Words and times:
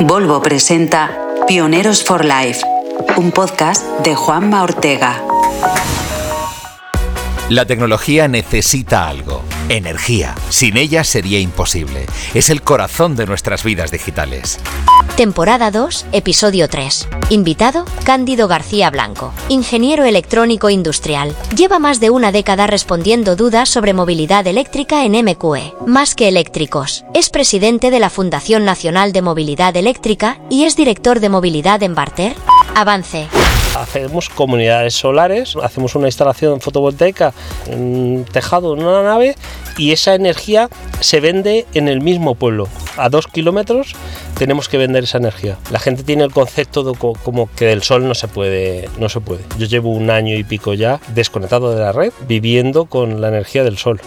Volvo 0.00 0.42
presenta 0.42 1.10
Pioneros 1.46 2.04
for 2.04 2.24
Life, 2.24 2.60
un 3.16 3.32
podcast 3.32 3.84
de 4.00 4.14
Juanma 4.14 4.62
Ortega. 4.62 5.22
La 7.48 7.64
tecnología 7.64 8.26
necesita 8.26 9.08
algo, 9.08 9.42
energía. 9.68 10.34
Sin 10.48 10.76
ella 10.76 11.04
sería 11.04 11.38
imposible. 11.38 12.06
Es 12.34 12.50
el 12.50 12.62
corazón 12.62 13.14
de 13.14 13.26
nuestras 13.26 13.62
vidas 13.62 13.90
digitales. 13.90 14.58
Temporada 15.16 15.70
2, 15.70 16.08
episodio 16.12 16.68
3. 16.68 17.08
Invitado, 17.30 17.86
Cándido 18.04 18.48
García 18.48 18.90
Blanco, 18.90 19.32
ingeniero 19.48 20.04
electrónico 20.04 20.68
industrial. 20.68 21.34
Lleva 21.56 21.78
más 21.78 22.00
de 22.00 22.10
una 22.10 22.32
década 22.32 22.66
respondiendo 22.66 23.34
dudas 23.34 23.70
sobre 23.70 23.94
movilidad 23.94 24.46
eléctrica 24.46 25.06
en 25.06 25.12
MQE. 25.12 25.72
Más 25.86 26.14
que 26.14 26.28
eléctricos. 26.28 27.06
Es 27.14 27.30
presidente 27.30 27.90
de 27.90 27.98
la 27.98 28.10
Fundación 28.10 28.66
Nacional 28.66 29.12
de 29.14 29.22
Movilidad 29.22 29.74
Eléctrica 29.74 30.38
y 30.50 30.64
es 30.64 30.76
director 30.76 31.18
de 31.18 31.30
movilidad 31.30 31.82
en 31.82 31.94
Barter. 31.94 32.34
Avance. 32.74 33.26
Hacemos 33.82 34.28
comunidades 34.28 34.94
solares, 34.94 35.54
hacemos 35.62 35.94
una 35.94 36.08
instalación 36.08 36.60
fotovoltaica 36.60 37.32
en 37.66 37.78
un 37.80 38.24
tejado 38.24 38.74
en 38.74 38.82
una 38.84 39.02
nave 39.02 39.36
y 39.76 39.92
esa 39.92 40.14
energía 40.14 40.68
se 41.00 41.20
vende 41.20 41.66
en 41.74 41.88
el 41.88 42.00
mismo 42.00 42.34
pueblo. 42.34 42.68
A 42.96 43.08
dos 43.08 43.26
kilómetros 43.26 43.94
tenemos 44.38 44.68
que 44.68 44.78
vender 44.78 45.04
esa 45.04 45.18
energía. 45.18 45.58
La 45.70 45.78
gente 45.78 46.02
tiene 46.02 46.24
el 46.24 46.32
concepto 46.32 46.82
de 46.82 46.98
co- 46.98 47.12
como 47.22 47.48
que 47.54 47.66
del 47.66 47.82
sol 47.82 48.06
no 48.08 48.14
se 48.14 48.28
puede, 48.28 48.88
no 48.98 49.08
se 49.08 49.20
puede. 49.20 49.42
Yo 49.58 49.66
llevo 49.66 49.90
un 49.92 50.10
año 50.10 50.34
y 50.36 50.44
pico 50.44 50.72
ya 50.74 51.00
desconectado 51.14 51.74
de 51.74 51.80
la 51.80 51.92
red, 51.92 52.12
viviendo 52.26 52.86
con 52.86 53.20
la 53.20 53.28
energía 53.28 53.64
del 53.64 53.76
sol. 53.78 54.00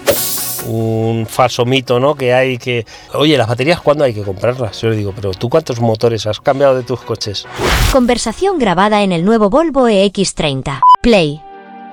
Un 0.66 1.26
falso 1.28 1.66
mito, 1.66 2.00
¿no? 2.00 2.16
Que 2.16 2.34
hay 2.34 2.58
que, 2.58 2.86
oye, 3.14 3.38
las 3.38 3.48
baterías 3.48 3.82
cuándo 3.82 4.04
hay 4.04 4.14
que 4.14 4.24
comprarlas. 4.24 4.82
Yo 4.82 4.90
le 4.90 4.98
digo, 4.98 5.14
pero 5.16 5.32
tú 5.32 5.50
cuántos 5.50 5.80
motores 5.80 6.28
has 6.28 6.40
cambiado 6.40 6.76
de 6.76 6.84
tus 6.84 7.02
coches? 7.02 7.46
Conversación 7.92 8.60
grabada 8.60 9.04
en 9.04 9.12
el 9.12 9.26
nuevo 9.26 9.50
Volvo 9.50 9.88
EX30. 9.88 10.82
Play. 11.02 11.42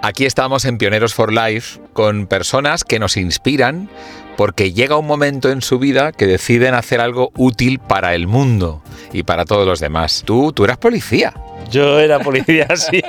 Aquí 0.02 0.26
estamos 0.26 0.64
en 0.64 0.78
Pioneros 0.78 1.14
for 1.14 1.32
Life 1.32 1.80
con 1.92 2.26
personas 2.26 2.84
que 2.84 2.98
nos 2.98 3.16
inspiran 3.16 3.88
porque 4.36 4.72
llega 4.72 4.96
un 4.96 5.06
momento 5.06 5.50
en 5.50 5.62
su 5.62 5.78
vida 5.78 6.12
que 6.12 6.26
deciden 6.26 6.74
hacer 6.74 7.00
algo 7.00 7.30
útil 7.36 7.78
para 7.78 8.14
el 8.14 8.26
mundo 8.26 8.82
y 9.12 9.22
para 9.22 9.44
todos 9.44 9.66
los 9.66 9.80
demás. 9.80 10.22
Tú, 10.24 10.52
tú 10.52 10.64
eras 10.64 10.76
policía. 10.76 11.34
Yo 11.70 11.98
era 11.98 12.18
policía, 12.20 12.68
sí. 12.76 13.02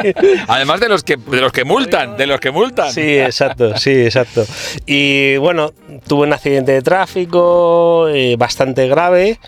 Además 0.47 0.80
de 0.80 0.89
los 0.89 1.03
que 1.03 1.17
de 1.17 1.41
los 1.41 1.52
que 1.52 1.63
multan, 1.63 2.17
de 2.17 2.27
los 2.27 2.39
que 2.39 2.52
multan. 2.52 2.91
Sí, 2.91 3.17
exacto, 3.19 3.77
sí, 3.77 3.91
exacto. 3.91 4.45
Y 4.86 5.38
bueno, 5.38 5.72
tuve 6.08 6.27
un 6.27 6.33
accidente 6.33 6.72
de 6.72 6.81
tráfico 6.81 8.08
eh, 8.09 8.35
bastante 8.38 8.88
grave 8.88 9.39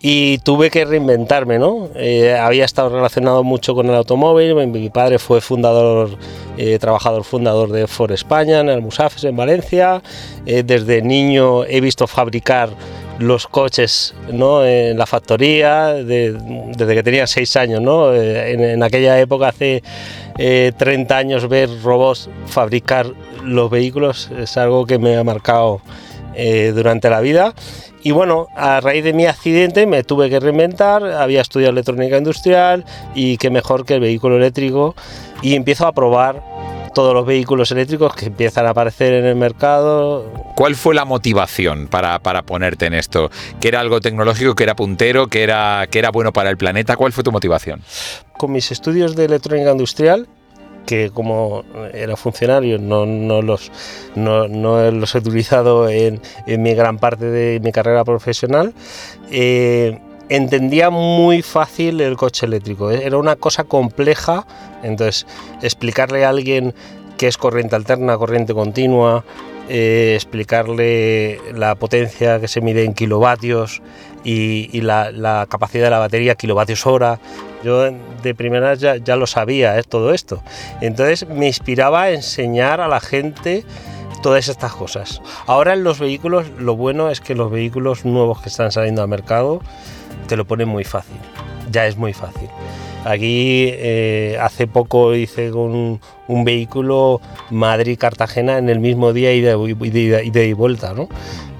y 0.00 0.38
tuve 0.38 0.70
que 0.70 0.84
reinventarme, 0.84 1.58
¿no? 1.58 1.88
Eh, 1.94 2.36
había 2.38 2.64
estado 2.64 2.90
relacionado 2.90 3.42
mucho 3.42 3.74
con 3.74 3.88
el 3.88 3.94
automóvil, 3.94 4.54
mi, 4.54 4.66
mi 4.66 4.90
padre 4.90 5.18
fue 5.18 5.40
fundador, 5.40 6.18
eh, 6.58 6.78
trabajador 6.78 7.24
fundador 7.24 7.72
de 7.72 7.86
Ford 7.86 8.12
España, 8.12 8.60
en 8.60 8.68
el 8.68 8.82
Musafes, 8.82 9.24
en 9.24 9.36
Valencia. 9.36 10.02
Eh, 10.44 10.62
desde 10.64 11.00
niño 11.00 11.64
he 11.64 11.80
visto 11.80 12.06
fabricar 12.06 12.70
los 13.18 13.46
coches 13.46 14.14
¿no? 14.32 14.64
en 14.64 14.98
la 14.98 15.06
factoría 15.06 15.94
de- 15.94 16.32
desde 16.76 16.94
que 16.94 17.02
tenía 17.02 17.26
6 17.26 17.56
años. 17.56 17.80
¿no? 17.80 18.12
Eh, 18.12 18.52
en, 18.52 18.60
en 18.62 18.82
aquella 18.82 19.18
época, 19.18 19.48
hace 19.48 19.82
eh, 20.38 20.72
30 20.76 21.16
años, 21.16 21.48
ver 21.48 21.68
robots 21.82 22.28
fabricar 22.46 23.06
los 23.42 23.70
vehículos 23.70 24.30
es 24.38 24.56
algo 24.56 24.86
que 24.86 24.98
me 24.98 25.16
ha 25.16 25.24
marcado 25.24 25.80
eh, 26.34 26.72
durante 26.74 27.08
la 27.08 27.20
vida. 27.20 27.54
Y 28.02 28.12
bueno, 28.12 28.46
a 28.54 28.80
raíz 28.80 29.02
de 29.02 29.12
mi 29.12 29.26
accidente 29.26 29.84
me 29.86 30.04
tuve 30.04 30.30
que 30.30 30.38
reinventar, 30.38 31.02
había 31.04 31.40
estudiado 31.40 31.72
electrónica 31.72 32.18
industrial 32.18 32.84
y 33.16 33.36
qué 33.38 33.50
mejor 33.50 33.84
que 33.84 33.94
el 33.94 34.00
vehículo 34.00 34.36
eléctrico 34.36 34.94
y 35.42 35.56
empiezo 35.56 35.86
a 35.88 35.92
probar 35.92 36.40
todos 36.96 37.12
los 37.12 37.26
vehículos 37.26 37.70
eléctricos 37.72 38.14
que 38.14 38.26
empiezan 38.26 38.64
a 38.64 38.70
aparecer 38.70 39.12
en 39.12 39.26
el 39.26 39.36
mercado, 39.36 40.24
¿Cuál 40.56 40.74
fue 40.74 40.94
la 40.94 41.04
motivación 41.04 41.88
para, 41.88 42.18
para 42.20 42.42
ponerte 42.42 42.86
en 42.86 42.94
esto? 42.94 43.30
¿Que 43.60 43.68
era 43.68 43.80
algo 43.80 44.00
tecnológico, 44.00 44.54
que 44.54 44.62
era 44.62 44.74
puntero, 44.74 45.26
que 45.26 45.42
era, 45.42 45.86
que 45.90 45.98
era 45.98 46.10
bueno 46.10 46.32
para 46.32 46.48
el 46.48 46.56
planeta? 46.56 46.96
¿Cuál 46.96 47.12
fue 47.12 47.22
tu 47.22 47.30
motivación? 47.30 47.82
con 48.36 48.52
mis 48.52 48.70
estudios 48.70 49.16
de 49.16 49.24
electrónica 49.24 49.72
industrial, 49.72 50.26
que 50.86 51.10
como 51.10 51.64
era 51.92 52.16
funcionario 52.16 52.78
no, 52.78 53.06
no 53.06 53.42
los, 53.42 53.72
no, 54.14 54.46
no 54.46 54.90
los 54.90 55.14
he 55.14 55.18
utilizado 55.18 55.88
en, 55.88 56.20
en 56.46 56.62
mi 56.62 56.74
gran 56.74 56.98
parte 56.98 57.26
de 57.26 57.60
mi 57.60 57.72
carrera 57.72 58.04
profesional, 58.04 58.72
eh, 59.30 59.98
entendía 60.28 60.90
muy 60.90 61.42
fácil 61.42 62.00
el 62.00 62.16
coche 62.16 62.46
eléctrico. 62.46 62.90
Era 62.90 63.16
una 63.18 63.36
cosa 63.36 63.64
compleja, 63.64 64.46
entonces 64.82 65.26
explicarle 65.62 66.24
a 66.24 66.30
alguien 66.30 66.74
qué 67.16 67.28
es 67.28 67.36
corriente 67.38 67.76
alterna, 67.76 68.16
corriente 68.16 68.54
continua, 68.54 69.24
eh, 69.68 70.12
explicarle 70.14 71.40
la 71.54 71.74
potencia 71.74 72.40
que 72.40 72.48
se 72.48 72.60
mide 72.60 72.84
en 72.84 72.94
kilovatios 72.94 73.82
y, 74.24 74.80
la, 74.80 75.46
capacidad 75.48 75.84
de 75.84 75.90
la 75.90 75.98
batería, 75.98 76.34
kilovatios 76.34 76.86
hora. 76.86 77.20
Yo 77.64 77.90
de 77.90 78.34
primera 78.34 78.74
ya, 78.74 78.96
ya 78.96 79.16
lo 79.16 79.26
sabía, 79.26 79.78
¿eh? 79.78 79.82
todo 79.82 80.12
esto. 80.12 80.42
Entonces 80.80 81.28
me 81.28 81.46
inspiraba 81.46 82.02
a 82.02 82.10
enseñar 82.10 82.80
a 82.80 82.88
la 82.88 83.00
gente 83.00 83.64
todas 84.22 84.48
estas 84.48 84.72
cosas. 84.72 85.20
Ahora 85.46 85.74
en 85.74 85.84
los 85.84 85.98
vehículos, 85.98 86.46
lo 86.58 86.76
bueno 86.76 87.10
es 87.10 87.20
que 87.20 87.34
los 87.34 87.50
vehículos 87.50 88.04
nuevos 88.04 88.42
que 88.42 88.48
están 88.48 88.72
saliendo 88.72 89.02
al 89.02 89.08
mercado 89.08 89.60
te 90.26 90.36
lo 90.36 90.44
ponen 90.44 90.68
muy 90.68 90.84
fácil. 90.84 91.16
Ya 91.70 91.86
es 91.86 91.96
muy 91.96 92.12
fácil. 92.12 92.48
Aquí 93.04 93.68
eh, 93.72 94.36
hace 94.40 94.66
poco 94.66 95.14
hice 95.14 95.50
con 95.50 95.74
un, 95.74 96.00
un 96.28 96.44
vehículo 96.44 97.20
Madrid-Cartagena 97.50 98.58
en 98.58 98.68
el 98.68 98.80
mismo 98.80 99.12
día 99.12 99.32
y, 99.34 99.40
ida- 99.40 100.22
ida 100.24 100.42
y 100.42 100.52
vuelta, 100.52 100.92
¿no? 100.94 101.08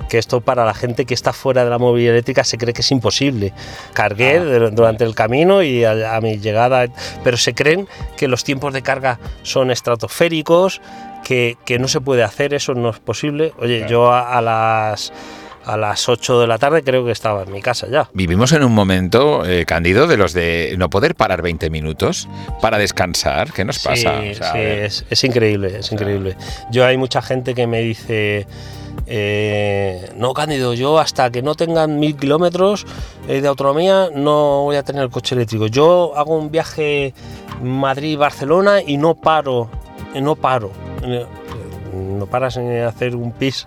que 0.08 0.18
esto 0.18 0.40
para 0.40 0.64
la 0.64 0.72
gente 0.72 1.04
que 1.04 1.14
está 1.14 1.32
fuera 1.32 1.64
de 1.64 1.70
la 1.70 1.78
movilidad 1.78 2.12
eléctrica 2.12 2.44
se 2.44 2.58
cree 2.58 2.72
que 2.72 2.82
es 2.82 2.92
imposible. 2.92 3.52
Cargué 3.92 4.36
Ah, 4.38 4.44
dur- 4.44 4.70
durante 4.70 5.02
el 5.02 5.16
camino 5.16 5.64
y 5.64 5.82
a, 5.82 6.14
a 6.14 6.20
mi 6.20 6.38
llegada, 6.38 6.86
pero 7.24 7.36
se 7.36 7.54
creen 7.54 7.88
que 8.16 8.28
los 8.28 8.44
tiempos 8.44 8.72
de 8.72 8.82
carga 8.82 9.18
son 9.42 9.72
estratosféricos, 9.72 10.80
que, 11.24 11.56
que 11.64 11.80
no 11.80 11.88
se 11.88 12.00
puede 12.00 12.22
hacer, 12.22 12.54
eso 12.54 12.72
no 12.74 12.90
es 12.90 13.00
posible. 13.00 13.52
Oye, 13.58 13.84
yo 13.88 14.12
a, 14.12 14.38
a 14.38 14.40
las 14.42 15.12
a 15.66 15.76
las 15.76 16.08
8 16.08 16.40
de 16.40 16.46
la 16.46 16.58
tarde 16.58 16.82
creo 16.82 17.04
que 17.04 17.10
estaba 17.10 17.42
en 17.42 17.52
mi 17.52 17.60
casa 17.60 17.88
ya. 17.90 18.08
Vivimos 18.14 18.52
en 18.52 18.62
un 18.62 18.72
momento, 18.72 19.44
eh, 19.44 19.64
Cándido, 19.66 20.06
de 20.06 20.16
los 20.16 20.32
de 20.32 20.74
no 20.78 20.88
poder 20.88 21.14
parar 21.14 21.42
20 21.42 21.68
minutos 21.70 22.28
para 22.62 22.78
descansar. 22.78 23.52
¿Qué 23.52 23.64
nos 23.64 23.80
pasa? 23.80 24.20
Sí, 24.22 24.30
O 24.30 24.34
sea, 24.34 24.52
sí, 24.52 24.58
a 24.58 24.60
ver. 24.60 24.78
es, 24.84 25.04
es 25.10 25.24
increíble, 25.24 25.78
es 25.80 25.90
increíble. 25.92 26.36
Yo 26.70 26.86
hay 26.86 26.96
mucha 26.96 27.20
gente 27.20 27.54
que 27.54 27.66
me 27.66 27.80
dice, 27.80 28.46
eh, 29.06 30.10
no, 30.16 30.32
Cándido, 30.34 30.74
yo 30.74 30.98
hasta 30.98 31.30
que 31.30 31.42
no 31.42 31.54
tengan 31.54 31.98
mil 31.98 32.16
kilómetros 32.16 32.86
eh, 33.28 33.40
de 33.40 33.48
autonomía 33.48 34.08
no 34.14 34.62
voy 34.62 34.76
a 34.76 34.82
tener 34.82 35.02
el 35.02 35.10
coche 35.10 35.34
eléctrico. 35.34 35.66
Yo 35.66 36.12
hago 36.16 36.36
un 36.38 36.50
viaje 36.50 37.12
Madrid-Barcelona 37.62 38.82
y 38.86 38.96
no 38.96 39.14
paro, 39.14 39.68
no 40.14 40.36
paro. 40.36 40.70
No 41.92 42.26
paras 42.26 42.56
en 42.56 42.82
hacer 42.82 43.14
un 43.16 43.32
pis. 43.32 43.66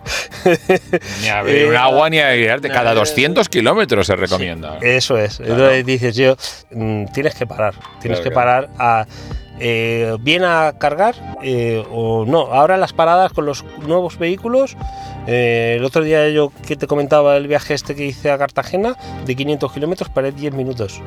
Ni 1.22 1.28
a 1.30 1.42
beber 1.44 1.68
un 1.70 1.74
Eh, 1.76 1.78
agua 1.78 2.10
ni 2.10 2.20
a 2.20 2.34
guiarte. 2.36 2.70
Cada 2.70 2.92
eh, 2.92 2.96
200 2.96 3.48
kilómetros 3.50 4.08
se 4.08 4.16
recomienda. 4.16 4.78
Eso 4.82 5.18
es. 5.18 5.38
Claro. 5.38 5.54
Entonces 5.54 5.86
dices 5.86 6.16
yo, 6.16 6.36
mm, 6.72 7.06
tienes 7.14 7.36
que 7.36 7.46
parar, 7.48 7.74
tienes 8.02 8.20
Claro, 8.20 8.24
que 8.30 8.32
parar 8.36 8.70
a 8.78 9.06
eh, 9.62 10.16
bien 10.22 10.44
a 10.46 10.74
cargar 10.80 11.16
eh, 11.44 11.84
o 11.92 12.26
no. 12.26 12.54
Ahora 12.54 12.78
las 12.78 12.94
paradas 12.94 13.34
con 13.34 13.46
los 13.46 13.64
nuevos 13.86 14.18
vehículos. 14.18 14.78
eh, 15.28 15.76
el 15.78 15.84
otro 15.84 16.02
día 16.04 16.30
yo 16.30 16.52
que 16.66 16.76
te 16.78 16.88
comentaba 16.88 17.36
el 17.36 17.48
viaje 17.48 17.74
este 17.74 17.94
que 17.94 18.06
hice 18.06 18.32
a 18.32 18.38
Cartagena 18.38 18.96
de 19.26 19.36
500 19.36 19.72
kilómetros 19.74 20.10
paré 20.10 20.32
10 20.32 20.54
minutos. 20.54 21.02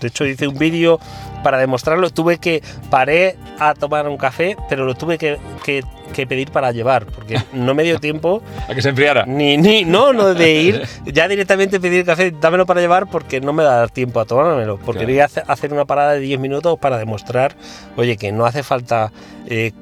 De 0.00 0.08
hecho 0.08 0.24
hice 0.26 0.46
un 0.48 0.58
vídeo 0.58 0.98
para 1.42 1.58
demostrarlo. 1.58 2.10
Tuve 2.10 2.38
que 2.38 2.62
paré 2.90 3.36
a 3.58 3.74
tomar 3.74 4.08
un 4.08 4.16
café, 4.16 4.56
pero 4.68 4.84
lo 4.84 4.94
tuve 4.94 5.18
que, 5.18 5.38
que- 5.64 5.82
que 6.14 6.24
pedir 6.26 6.52
para 6.52 6.70
llevar 6.70 7.06
porque 7.06 7.36
no 7.52 7.74
me 7.74 7.82
dio 7.82 7.98
tiempo 7.98 8.40
A 8.68 8.74
que 8.74 8.80
se 8.80 8.90
enfriara. 8.90 9.24
ni, 9.26 9.56
ni, 9.56 9.84
no, 9.84 10.12
no 10.12 10.34
de 10.34 10.52
ir, 10.54 10.82
ya 11.06 11.26
directamente 11.26 11.80
pedir 11.80 12.04
café, 12.06 12.30
dámelo 12.30 12.64
para 12.64 12.80
llevar 12.80 13.06
porque 13.08 13.40
no 13.40 13.52
me 13.52 13.64
da 13.64 13.88
tiempo 13.88 14.20
a 14.20 14.24
tomármelo. 14.24 14.76
Porque 14.76 14.98
Claro. 14.98 15.06
quería 15.08 15.24
hace- 15.24 15.42
hacer 15.46 15.72
una 15.72 15.84
parada 15.84 16.12
de 16.12 16.20
10 16.20 16.38
minutos 16.38 16.78
para 16.78 16.96
demostrar, 16.98 17.56
oye, 17.96 18.16
que 18.16 18.30
no 18.32 18.46
hace 18.46 18.62
falta 18.62 19.10
eh, 19.48 19.72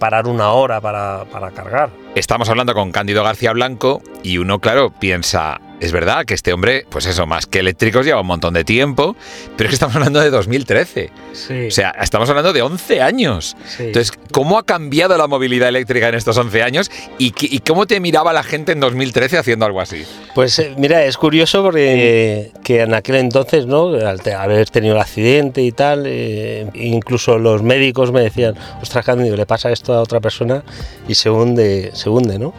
parar 0.00 0.26
una 0.26 0.50
hora 0.50 0.80
para, 0.80 1.24
para 1.30 1.52
cargar. 1.52 1.90
Estamos 2.16 2.48
hablando 2.48 2.74
con 2.74 2.90
Cándido 2.90 3.22
García 3.22 3.52
Blanco 3.52 4.02
y 4.24 4.38
uno, 4.38 4.58
claro, 4.58 4.90
piensa, 4.90 5.60
es 5.80 5.92
verdad 5.92 6.24
que 6.24 6.34
este 6.34 6.52
hombre, 6.52 6.84
pues 6.90 7.06
eso, 7.06 7.26
más 7.26 7.46
que 7.46 7.60
eléctricos 7.60 8.04
lleva 8.04 8.20
un 8.20 8.26
montón 8.26 8.54
de 8.54 8.64
tiempo, 8.64 9.14
pero 9.56 9.68
es 9.68 9.70
que 9.70 9.74
estamos 9.74 9.94
hablando 9.96 10.20
de 10.20 10.30
2013. 10.30 11.10
Sí. 11.32 11.66
O 11.68 11.70
sea, 11.70 11.90
estamos 12.00 12.28
hablando 12.30 12.52
de 12.52 12.62
11 12.62 13.00
años. 13.00 13.56
Sí. 13.66 13.84
Entonces, 13.84 14.12
¿cómo 14.32 14.58
ha 14.58 14.64
cambiado 14.64 15.16
la 15.16 15.26
movilidad 15.28 15.68
eléctrica 15.68 16.08
en 16.08 16.14
estos 16.16 16.36
11 16.36 16.62
años? 16.62 16.90
¿Y, 17.18 17.30
qué- 17.30 17.48
y 17.50 17.60
cómo 17.60 17.86
te 17.86 18.00
miraba 18.00 18.32
la 18.32 18.42
gente 18.42 18.72
en 18.72 18.80
2013 18.80 19.38
haciendo 19.38 19.66
algo 19.66 19.80
así? 19.80 20.04
Pues 20.34 20.58
eh, 20.58 20.74
mira, 20.76 21.04
es 21.04 21.16
curioso 21.16 21.62
porque 21.62 22.50
que 22.64 22.82
en 22.82 22.94
aquel 22.94 23.16
entonces, 23.16 23.66
¿no? 23.66 23.88
Al 23.94 24.20
te- 24.20 24.34
haber 24.34 24.68
tenido 24.70 24.94
el 24.94 25.00
accidente 25.00 25.62
y 25.62 25.72
tal, 25.72 26.04
eh, 26.06 26.66
incluso 26.74 27.38
los 27.38 27.62
médicos 27.62 28.12
me 28.12 28.20
decían, 28.22 28.54
ostras, 28.82 29.04
Cándido, 29.04 29.36
le 29.36 29.46
pasa 29.46 29.70
esto 29.70 29.94
a 29.94 30.00
otra 30.02 30.20
persona 30.20 30.62
y 31.06 31.14
se 31.14 31.30
hunde, 31.30 31.90
se 31.94 32.08
hunde, 32.10 32.38
¿no? 32.38 32.52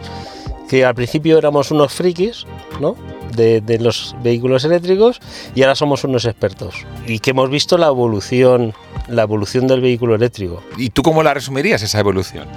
Que 0.70 0.86
al 0.86 0.94
principio 0.94 1.38
éramos 1.38 1.72
unos 1.72 1.92
frikis, 1.94 2.46
¿no? 2.80 2.96
De, 3.36 3.60
de 3.62 3.80
los 3.80 4.16
vehículos 4.24 4.64
eléctricos 4.66 5.20
y 5.56 5.64
ahora 5.64 5.76
somos 5.76 6.04
unos 6.04 6.26
expertos. 6.26 6.76
Y 7.08 7.20
que 7.20 7.32
hemos 7.32 7.50
visto 7.50 7.78
la 7.78 7.88
evolución, 7.88 8.74
la 9.08 9.24
evolución 9.24 9.66
del 9.68 9.82
vehículo 9.82 10.14
eléctrico. 10.16 10.62
¿Y 10.78 10.90
tú 10.92 11.02
cómo 11.02 11.24
la 11.24 11.34
resumirías 11.34 11.82
esa 11.82 12.00
evolución? 12.00 12.48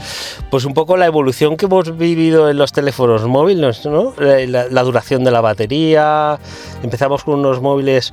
Pues 0.50 0.64
un 0.66 0.74
poco 0.74 0.96
la 0.98 1.06
evolución 1.06 1.56
que 1.56 1.66
hemos 1.66 1.96
vivido 1.96 2.50
en 2.50 2.58
los 2.58 2.72
teléfonos 2.72 3.24
móviles, 3.26 3.86
¿no? 3.86 4.12
La, 4.18 4.44
la- 4.46 4.68
la 4.68 4.82
duración 4.82 5.24
de 5.24 5.30
la 5.30 5.40
batería. 5.40 6.38
Empezamos 6.82 7.24
con 7.24 7.38
unos 7.40 7.60
móviles 7.62 8.12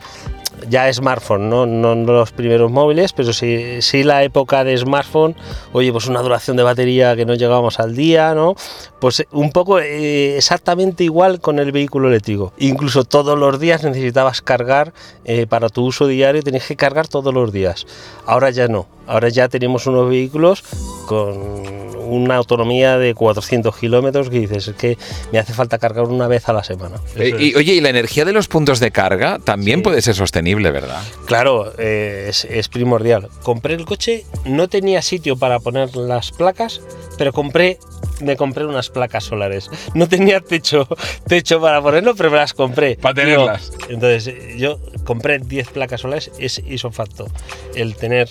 ya 0.68 0.92
smartphone, 0.92 1.50
¿no? 1.50 1.66
No, 1.66 1.96
los 1.96 2.32
primeros 2.32 2.72
móviles, 2.72 3.14
pero 3.14 3.34
sí, 3.34 3.82
sí 3.82 4.04
la 4.04 4.24
época 4.24 4.64
de 4.64 4.78
smartphone. 4.78 5.36
Oye, 5.72 5.92
pues 5.92 6.08
una 6.08 6.22
duración 6.22 6.58
de 6.58 6.64
batería 6.64 7.16
que 7.16 7.26
no 7.26 7.36
llegábamos 7.36 7.80
al 7.80 7.96
día, 7.96 8.34
¿no? 8.34 8.56
Pues 9.00 9.26
un 9.32 9.52
poco 9.52 9.80
eh, 9.80 10.38
exactamente 10.38 11.04
igual 11.04 11.40
con 11.40 11.60
el 11.60 11.72
vehículo 11.72 12.10
eléctrico. 12.10 12.54
Incluso 12.58 13.04
todos 13.04 13.38
los 13.38 13.60
días 13.60 13.84
necesitabas 13.84 14.42
cargar 14.42 14.94
eh, 15.26 15.48
para 15.48 15.70
tu 15.70 15.86
uso 15.86 16.08
diario, 16.08 16.44
tenías 16.44 16.68
que 16.68 16.76
cargar 16.76 17.08
todos 17.08 17.34
los 17.34 17.52
días. 17.52 17.86
Ahora 18.26 18.50
ya 18.50 18.68
no. 18.68 18.88
Ahora 19.08 19.30
ya 19.30 19.48
tenemos 19.50 19.88
unos 19.88 20.10
vehículos 20.10 20.64
con 21.08 21.99
una 22.10 22.36
autonomía 22.36 22.98
de 22.98 23.14
400 23.14 23.76
kilómetros 23.78 24.30
que 24.30 24.40
dices, 24.40 24.68
es 24.68 24.76
que 24.76 24.98
me 25.32 25.40
hace 25.40 25.54
falta 25.54 25.78
cargar 25.78 26.06
una 26.06 26.28
vez 26.28 26.48
a 26.50 26.54
la 26.54 26.64
semana. 26.64 26.98
Eh, 27.16 27.34
y, 27.40 27.56
oye, 27.56 27.74
y 27.74 27.82
la 27.82 27.90
energía 27.90 28.26
de 28.26 28.34
los 28.34 28.48
puntos 28.48 28.80
de 28.80 28.92
carga 28.92 29.40
también 29.44 29.80
Sí. 29.80 29.84
puede 29.84 30.02
ser 30.02 30.16
sostenible, 30.16 30.72
¿verdad? 30.72 31.02
Claro, 31.26 31.72
eh, 31.78 32.28
es, 32.30 32.46
es 32.46 32.68
primordial. 32.70 33.30
Compré 33.44 33.76
el 33.76 33.86
coche, 33.86 34.26
no 34.46 34.68
tenía 34.68 35.02
sitio 35.02 35.38
para 35.38 35.60
poner 35.60 35.96
las 35.96 36.32
placas, 36.32 36.82
pero 37.18 37.32
compré, 37.34 37.78
me 38.22 38.36
compré 38.36 38.66
unas 38.66 38.90
placas 38.90 39.24
solares. 39.26 39.70
No 39.94 40.08
tenía 40.08 40.40
techo, 40.42 40.88
techo 41.28 41.62
para 41.62 41.82
ponerlo, 41.82 42.16
pero 42.16 42.32
me 42.32 42.38
las 42.38 42.54
compré. 42.54 42.96
Pa' 42.96 43.14
tenerlas. 43.14 43.72
Entonces, 43.90 44.34
yo 44.58 44.80
compré 45.06 45.40
10 45.40 45.70
placas 45.70 46.02
solares, 46.02 46.32
es 46.40 46.60
isofacto. 46.68 47.28
El 47.76 47.96
tener 47.96 48.30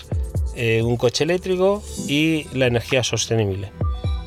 eh, 0.59 0.81
un 0.83 0.97
coche 0.97 1.23
eléctrico 1.23 1.81
y 2.07 2.45
la 2.53 2.67
energía 2.67 3.03
sostenible. 3.03 3.71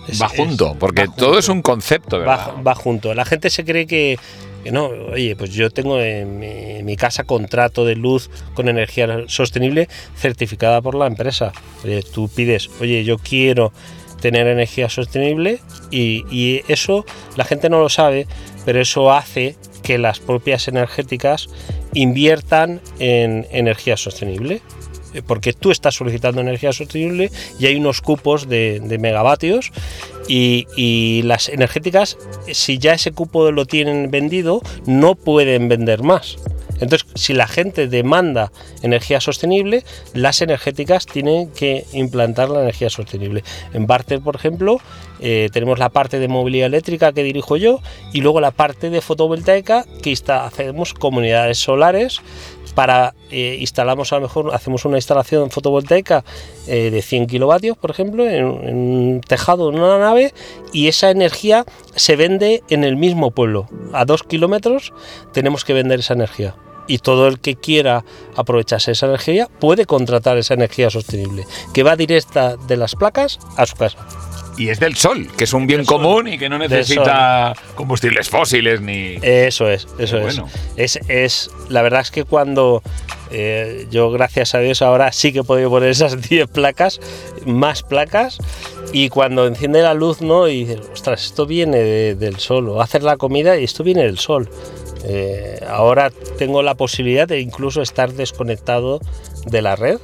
Es- 0.08 0.20
va 0.20 0.26
es- 0.26 0.32
junto, 0.36 0.74
porque 0.78 1.06
va 1.06 1.14
todo 1.14 1.26
junto. 1.26 1.38
es 1.38 1.48
un 1.48 1.62
concepto, 1.62 2.18
¿verdad? 2.18 2.54
Va, 2.56 2.62
va 2.62 2.74
junto. 2.74 3.14
La 3.14 3.24
gente 3.24 3.50
se 3.50 3.64
cree 3.64 3.86
que, 3.86 4.18
que 4.64 4.72
no, 4.72 4.86
oye, 4.86 5.36
pues 5.36 5.52
yo 5.52 5.70
tengo 5.70 6.00
en 6.00 6.38
mi, 6.40 6.46
en 6.46 6.84
mi 6.86 6.96
casa 6.96 7.24
contrato 7.24 7.84
de 7.84 7.94
luz 7.96 8.30
con 8.54 8.68
energía 8.68 9.24
sostenible 9.28 9.88
certificada 10.16 10.80
por 10.82 10.94
la 10.96 11.06
empresa. 11.06 11.52
Oye, 11.84 12.02
tú 12.02 12.28
pides, 12.28 12.68
oye, 12.80 13.04
yo 13.04 13.18
quiero 13.18 13.72
tener 14.20 14.46
energía 14.46 14.88
sostenible 14.88 15.58
y, 15.90 16.24
y 16.30 16.62
eso 16.68 17.04
la 17.36 17.44
gente 17.44 17.68
no 17.68 17.80
lo 17.80 17.88
sabe, 17.88 18.26
pero 18.64 18.80
eso 18.80 19.12
hace 19.12 19.56
que 19.82 19.98
las 19.98 20.20
propias 20.20 20.68
energéticas 20.68 21.48
inviertan 21.92 22.80
en 22.98 23.46
energía 23.50 23.96
sostenible 23.96 24.62
porque 25.26 25.52
tú 25.52 25.70
estás 25.70 25.94
solicitando 25.94 26.40
energía 26.40 26.72
sostenible 26.72 27.30
y 27.58 27.66
hay 27.66 27.76
unos 27.76 28.00
cupos 28.00 28.48
de, 28.48 28.80
megavatios 29.00 29.72
y, 30.28 30.66
y 30.76 31.22
las 31.22 31.48
energéticas, 31.48 32.16
si 32.52 32.78
ya 32.78 32.94
ese 32.94 33.12
cupo 33.12 33.50
lo 33.50 33.66
tienen 33.66 34.10
vendido, 34.10 34.62
no 34.86 35.14
pueden 35.14 35.68
vender 35.68 36.02
más. 36.02 36.38
Entonces, 36.82 37.06
si 37.14 37.32
la 37.32 37.46
gente 37.46 37.86
demanda 37.86 38.50
energía 38.82 39.20
sostenible, 39.20 39.84
las 40.14 40.42
energéticas 40.42 41.06
tienen 41.06 41.48
que 41.52 41.84
implantar 41.92 42.50
la 42.50 42.62
energía 42.62 42.90
sostenible. 42.90 43.44
En 43.72 43.86
Barter, 43.86 44.20
por 44.20 44.34
ejemplo, 44.34 44.80
eh, 45.20 45.48
tenemos 45.52 45.78
la 45.78 45.90
parte 45.90 46.18
de 46.18 46.26
movilidad 46.26 46.66
eléctrica 46.66 47.12
que 47.12 47.22
dirijo 47.22 47.56
yo 47.56 47.80
y 48.12 48.20
luego 48.20 48.40
la 48.40 48.50
parte 48.50 48.90
de 48.90 49.00
fotovoltaica 49.00 49.84
que 50.02 50.10
está, 50.10 50.44
hacemos 50.44 50.92
comunidades 50.92 51.58
solares 51.58 52.20
para 52.74 53.14
eh, 53.30 53.56
instalamos 53.60 54.12
a 54.12 54.16
lo 54.16 54.22
mejor 54.22 54.54
hacemos 54.54 54.84
una 54.84 54.98
instalación 54.98 55.50
fotovoltaica 55.50 56.24
eh, 56.66 56.90
de 56.90 57.02
100 57.02 57.26
kilovatios 57.26 57.76
por 57.76 57.90
ejemplo 57.90 58.28
en, 58.28 58.44
un 58.44 59.20
tejado 59.26 59.70
en 59.70 59.78
una 59.78 59.98
nave 59.98 60.32
y 60.72 60.88
esa 60.88 61.10
energía 61.10 61.64
se 61.94 62.16
vende 62.16 62.62
en 62.68 62.84
el 62.84 62.96
mismo 62.96 63.30
pueblo. 63.30 63.68
A 63.92 64.04
dos 64.04 64.22
kilómetros 64.22 64.92
tenemos 65.32 65.64
que 65.64 65.74
vender 65.74 66.00
esa 66.00 66.14
energía. 66.14 66.54
Y 66.88 66.98
todo 66.98 67.28
el 67.28 67.38
que 67.38 67.54
quiera 67.54 68.04
aprovecharse 68.34 68.90
esa 68.90 69.06
energía 69.06 69.48
puede 69.60 69.86
contratar 69.86 70.36
esa 70.36 70.54
energía 70.54 70.90
sostenible 70.90 71.46
que 71.72 71.84
va 71.84 71.94
directa 71.94 72.56
de 72.56 72.76
las 72.76 72.96
placas 72.96 73.38
a 73.56 73.66
su 73.66 73.76
casa 73.76 73.98
Y 74.58 74.68
es 74.68 74.78
del 74.80 74.96
sol, 74.96 75.28
que 75.36 75.44
es 75.44 75.52
un 75.54 75.66
bien 75.66 75.84
sol. 75.84 75.98
común 76.02 76.28
y 76.28 76.38
que 76.38 76.48
no 76.48 76.58
necesita 76.58 77.54
combustibles 77.74 78.28
fósiles 78.28 78.80
ni... 78.82 79.16
Eso 79.22 79.68
es, 79.70 79.86
eso 79.98 80.18
es. 80.18 80.40
es. 80.76 80.98
Es 81.08 81.50
la 81.70 81.80
verdad 81.82 82.00
es 82.02 82.10
que 82.10 82.24
cuando 82.24 82.82
eh, 83.30 83.86
yo, 83.90 84.10
gracias 84.10 84.54
a 84.54 84.58
Dios, 84.58 84.82
ahora 84.82 85.10
sí 85.12 85.32
que 85.32 85.38
he 85.38 85.44
podido 85.44 85.70
poner 85.70 85.88
esas 85.88 86.20
10 86.28 86.48
placas, 86.48 87.00
más 87.46 87.82
placas, 87.82 88.38
y 88.92 89.08
cuando 89.08 89.46
enciende 89.46 89.80
la 89.80 89.94
luz, 89.94 90.20
¿no? 90.20 90.48
Y 90.48 90.64
dices, 90.66 90.80
ostras, 90.92 91.24
esto 91.24 91.46
viene 91.46 91.78
de- 91.78 92.14
del 92.14 92.38
sol, 92.38 92.68
o 92.68 92.82
hacer 92.82 93.02
la 93.02 93.16
comida 93.16 93.58
y 93.58 93.64
esto 93.64 93.82
viene 93.84 94.02
del 94.02 94.18
sol. 94.18 94.50
Eh, 95.04 95.60
ahora 95.66 96.12
tengo 96.38 96.62
la 96.62 96.74
posibilidad 96.74 97.26
de 97.26 97.40
incluso 97.40 97.80
estar 97.82 98.12
desconectado 98.12 99.00
de 99.46 99.62
la 99.62 99.74
red 99.76 99.98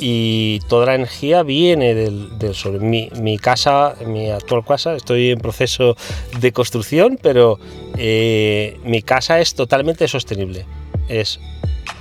y 0.00 0.60
toda 0.68 0.86
la 0.86 0.94
energía 0.94 1.42
viene 1.42 1.94
del, 1.94 2.38
del 2.38 2.54
sol. 2.54 2.80
Mi, 2.80 3.08
mi 3.20 3.38
casa, 3.38 3.94
mi 4.06 4.30
actual 4.30 4.64
casa, 4.64 4.94
estoy 4.96 5.30
en 5.30 5.38
proceso 5.38 5.96
de 6.40 6.52
construcción, 6.52 7.18
pero 7.22 7.58
eh, 7.96 8.78
mi 8.84 9.02
casa 9.02 9.40
es 9.40 9.54
totalmente 9.54 10.06
sostenible. 10.08 10.66
Es 11.08 11.40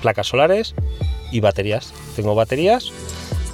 placas 0.01 0.27
solares 0.27 0.73
y 1.31 1.39
baterías. 1.39 1.93
Tengo 2.15 2.35
baterías 2.35 2.91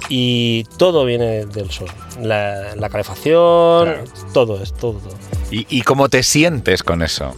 y 0.08 0.64
todo 0.78 1.04
viene 1.04 1.46
del 1.46 1.70
sol. 1.70 1.88
La, 2.20 2.74
la 2.76 2.88
calefacción, 2.88 3.84
Claro. 3.88 4.04
todo 4.32 4.62
es 4.62 4.72
todo. 4.74 4.94
todo. 4.98 5.14
¿Y, 5.50 5.66
y 5.68 5.82
cómo 5.82 6.08
te 6.08 6.22
sientes 6.22 6.82
con 6.82 7.02
eso? 7.02 7.34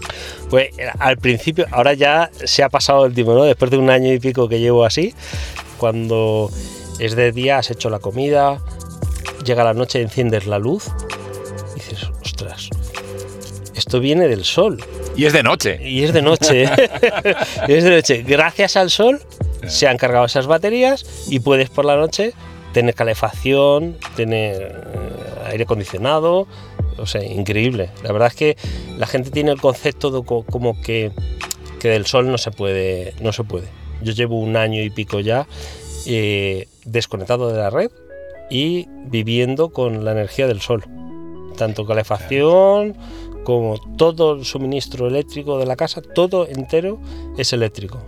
Pues 0.50 0.69
eh, 0.79 0.88
al 0.99 1.19
principio, 1.19 1.67
ahora 1.73 1.94
ya 1.94 2.31
se 2.44 2.62
ha 2.62 2.69
pasado 2.69 3.06
el 3.06 3.14
tiempo, 3.14 3.35
¿no? 3.35 3.43
Después 3.44 3.70
de 3.73 3.76
un 3.79 3.91
año 3.91 4.13
y 4.13 4.20
pico 4.20 4.48
que 4.48 4.60
llevo 4.60 4.84
así, 4.84 5.15
cuando 5.79 6.51
es 6.98 7.17
de 7.17 7.32
día, 7.32 7.58
has 7.58 7.70
hecho 7.70 7.91
la 7.91 7.98
comida, 7.98 8.60
llega 9.44 9.65
la 9.65 9.74
noche, 9.74 10.01
enciendes 10.01 10.46
la 10.46 10.58
luz, 10.58 10.86
y 11.72 11.74
dices, 11.81 12.08
ostras, 12.24 12.69
esto 13.74 14.01
viene 14.01 14.29
del 14.29 14.44
sol. 14.44 14.82
Y 15.17 15.27
es 15.27 15.32
de 15.32 15.43
noche. 15.43 15.79
Y 15.82 16.03
es 16.05 16.13
de 16.13 16.22
noche. 16.22 16.65
Y 17.69 17.72
es 17.72 17.84
de 17.84 17.91
noche. 17.91 18.22
Gracias 18.27 18.77
al 18.77 18.91
sol 18.91 19.20
se 19.67 19.86
han 19.89 19.96
cargado 19.96 20.24
esas 20.27 20.46
baterías 20.46 21.05
y 21.29 21.41
puedes 21.41 21.70
por 21.70 21.84
la 21.84 21.96
noche 21.96 22.32
tener 22.72 22.94
calefacción, 22.94 23.96
tener 24.17 24.56
eh, 24.94 25.51
aire 25.51 25.65
acondicionado. 25.65 26.46
O 26.98 27.06
sea, 27.06 27.24
increíble. 27.24 27.91
La 28.03 28.13
verdad 28.13 28.29
es 28.29 28.34
que 28.34 28.56
la 28.98 29.06
gente 29.06 29.31
tiene 29.31 29.51
el 29.53 29.60
concepto 29.60 30.10
de 30.10 30.24
co- 30.24 30.44
como 30.44 30.81
que, 30.81 31.10
que 31.81 31.89
del 31.89 32.06
sol 32.06 32.31
no 32.31 32.39
se 32.39 32.51
puede. 32.51 33.15
No 33.20 33.32
se 33.32 33.43
puede. 33.44 33.67
Yo 34.03 34.13
llevo 34.13 34.39
un 34.39 34.56
año 34.56 34.82
y 34.82 34.91
pico 34.91 35.20
ya 35.20 35.46
eh, 36.06 36.69
desconectado 36.84 37.51
de 37.51 37.58
la 37.58 37.70
red 37.70 37.91
y 38.51 38.87
viviendo 39.06 39.70
con 39.70 40.05
la 40.05 40.13
energía 40.13 40.46
del 40.46 40.61
sol. 40.61 40.84
Tanto 41.56 41.87
calefacción 41.87 42.96
como 43.44 43.79
todo 43.96 44.34
el 44.34 44.44
suministro 44.44 45.06
eléctrico 45.06 45.58
de 45.58 45.67
la 45.67 45.77
casa, 45.77 46.03
todo 46.03 46.46
entero 46.49 46.99
es 47.37 47.53
eléctrico. 47.53 48.01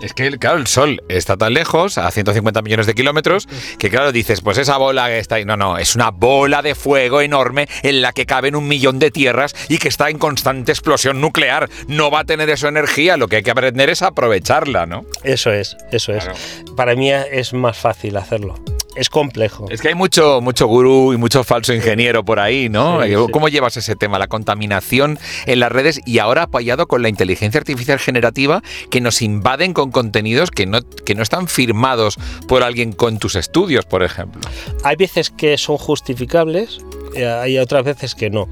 Es 0.00 0.12
que, 0.12 0.30
claro, 0.38 0.58
el 0.58 0.66
sol 0.66 1.02
está 1.08 1.36
tan 1.36 1.54
lejos, 1.54 1.98
a 1.98 2.10
150 2.10 2.62
millones 2.62 2.86
de 2.86 2.94
kilómetros, 2.94 3.48
que 3.78 3.90
claro, 3.90 4.12
dices, 4.12 4.40
pues 4.40 4.58
esa 4.58 4.76
bola 4.76 5.06
que 5.08 5.18
está 5.18 5.36
ahí. 5.36 5.44
No, 5.44 5.56
no, 5.56 5.78
es 5.78 5.94
una 5.94 6.10
bola 6.10 6.62
de 6.62 6.74
fuego 6.74 7.20
enorme 7.20 7.68
en 7.82 8.02
la 8.02 8.12
que 8.12 8.26
caben 8.26 8.56
un 8.56 8.68
millón 8.68 8.98
de 8.98 9.10
tierras 9.10 9.54
y 9.68 9.78
que 9.78 9.88
está 9.88 10.10
en 10.10 10.18
constante 10.18 10.72
explosión 10.72 11.20
nuclear. 11.20 11.68
No 11.88 12.10
va 12.10 12.20
a 12.20 12.24
tener 12.24 12.50
esa 12.50 12.68
energía, 12.68 13.16
lo 13.16 13.28
que 13.28 13.36
hay 13.36 13.42
que 13.42 13.50
aprender 13.50 13.90
es 13.90 14.02
aprovecharla, 14.02 14.86
¿no? 14.86 15.06
Eso 15.22 15.50
es, 15.52 15.76
eso 15.92 16.12
es. 16.12 16.24
Claro. 16.24 16.38
Para 16.76 16.94
mí 16.94 17.10
es 17.12 17.52
más 17.52 17.78
fácil 17.78 18.16
hacerlo. 18.16 18.75
Es 18.96 19.08
complejo. 19.10 19.66
Es 19.70 19.80
que 19.80 19.88
hay 19.88 19.94
mucho, 19.94 20.40
mucho 20.40 20.66
gurú 20.66 21.12
y 21.12 21.16
mucho 21.16 21.44
falso 21.44 21.72
ingeniero 21.74 22.24
por 22.24 22.40
ahí, 22.40 22.68
¿no? 22.68 23.02
Sí, 23.02 23.12
Eh, 23.12 23.16
sí. 23.26 23.32
¿Cómo 23.32 23.48
llevas 23.48 23.76
ese 23.76 23.96
tema, 23.96 24.18
la 24.18 24.26
contaminación 24.26 25.18
en 25.46 25.60
las 25.60 25.70
redes 25.70 26.00
y 26.06 26.18
ahora 26.18 26.44
apoyado 26.44 26.86
con 26.88 27.02
la 27.02 27.08
inteligencia 27.08 27.58
artificial 27.58 27.98
generativa 27.98 28.62
que 28.90 29.00
nos 29.00 29.22
invaden 29.22 29.72
con 29.72 29.90
contenidos 29.90 30.50
que 30.50 30.66
no, 30.66 30.80
que 31.04 31.14
no 31.14 31.22
están 31.22 31.48
firmados 31.48 32.16
por 32.48 32.62
alguien 32.62 32.92
con 32.92 33.18
tus 33.18 33.34
estudios, 33.36 33.84
por 33.84 34.02
ejemplo? 34.02 34.40
Hay 34.84 34.96
veces 34.96 35.30
que 35.30 35.58
son 35.58 35.76
justificables, 35.76 36.78
eh, 37.14 37.26
hay 37.26 37.58
otras 37.58 37.84
veces 37.84 38.14
que 38.14 38.30
no. 38.30 38.48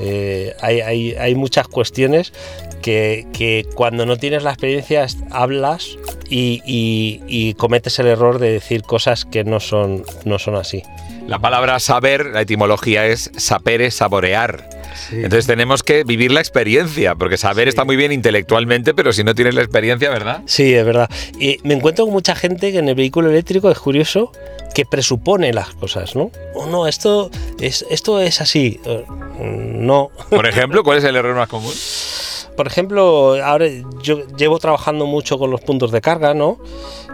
Eh, 0.00 0.54
hay, 0.60 0.80
hay- 0.80 1.14
hay 1.14 1.34
muchas 1.34 1.66
cuestiones 1.68 2.32
que, 2.82 3.26
que 3.32 3.66
cuando 3.74 4.06
no 4.06 4.16
tienes 4.16 4.42
la 4.42 4.50
experiencia 4.50 5.06
hablas 5.30 5.96
y, 6.28 6.62
y- 6.66 7.20
y 7.26 7.54
cometes 7.54 7.98
el 7.98 8.06
error 8.06 8.38
de 8.38 8.52
decir 8.52 8.82
cosas 8.82 9.24
que 9.24 9.44
no 9.44 9.60
son, 9.60 10.04
no 10.24 10.38
son 10.38 10.56
así. 10.56 10.82
La 11.26 11.38
palabra 11.38 11.78
saber, 11.78 12.26
la 12.26 12.40
etimología 12.42 13.06
es 13.06 13.30
sapere, 13.36 13.90
saborear. 13.90 14.68
Entonces 15.12 15.46
tenemos 15.46 15.82
que 15.82 16.02
vivir 16.04 16.32
la 16.32 16.40
experiencia, 16.40 17.14
porque 17.14 17.36
saber 17.36 17.66
Sí. 17.66 17.68
está 17.70 17.84
muy 17.84 17.96
bien 17.96 18.12
intelectualmente, 18.12 18.94
pero 18.94 19.12
si 19.12 19.22
no 19.24 19.34
tienes 19.34 19.54
la 19.54 19.60
experiencia, 19.62 20.08
¿verdad? 20.10 20.42
Sí, 20.46 20.74
es 20.74 20.84
verdad. 20.86 21.08
Y 21.38 21.58
me 21.64 21.74
encuentro 21.74 22.06
con 22.06 22.14
mucha 22.14 22.34
gente 22.34 22.72
que 22.72 22.78
en 22.78 22.88
el 22.88 22.94
vehículo 22.94 23.28
eléctrico 23.30 23.70
es 23.70 23.78
curioso 23.78 24.32
que 24.74 24.86
presupone 24.86 25.52
las 25.52 25.68
cosas, 25.74 26.16
¿no? 26.16 26.30
O 26.54 26.66
no, 26.66 26.86
esto 26.86 27.30
es, 27.60 27.84
esto 27.90 28.20
es 28.20 28.40
así. 28.40 28.80
Eh, 28.86 29.04
No, 29.38 30.10
Por 30.30 30.46
ejemplo, 30.46 30.82
¿cuál 30.82 30.98
es 30.98 31.04
el 31.04 31.14
error 31.14 31.36
más 31.36 31.48
común? 31.48 31.72
Por 32.58 32.66
ejemplo, 32.66 33.36
ahora 33.44 33.66
yo 34.02 34.26
llevo 34.36 34.58
trabajando 34.58 35.06
mucho 35.06 35.38
con 35.38 35.48
los 35.52 35.60
puntos 35.60 35.92
de 35.92 36.00
carga, 36.00 36.34
¿no? 36.34 36.58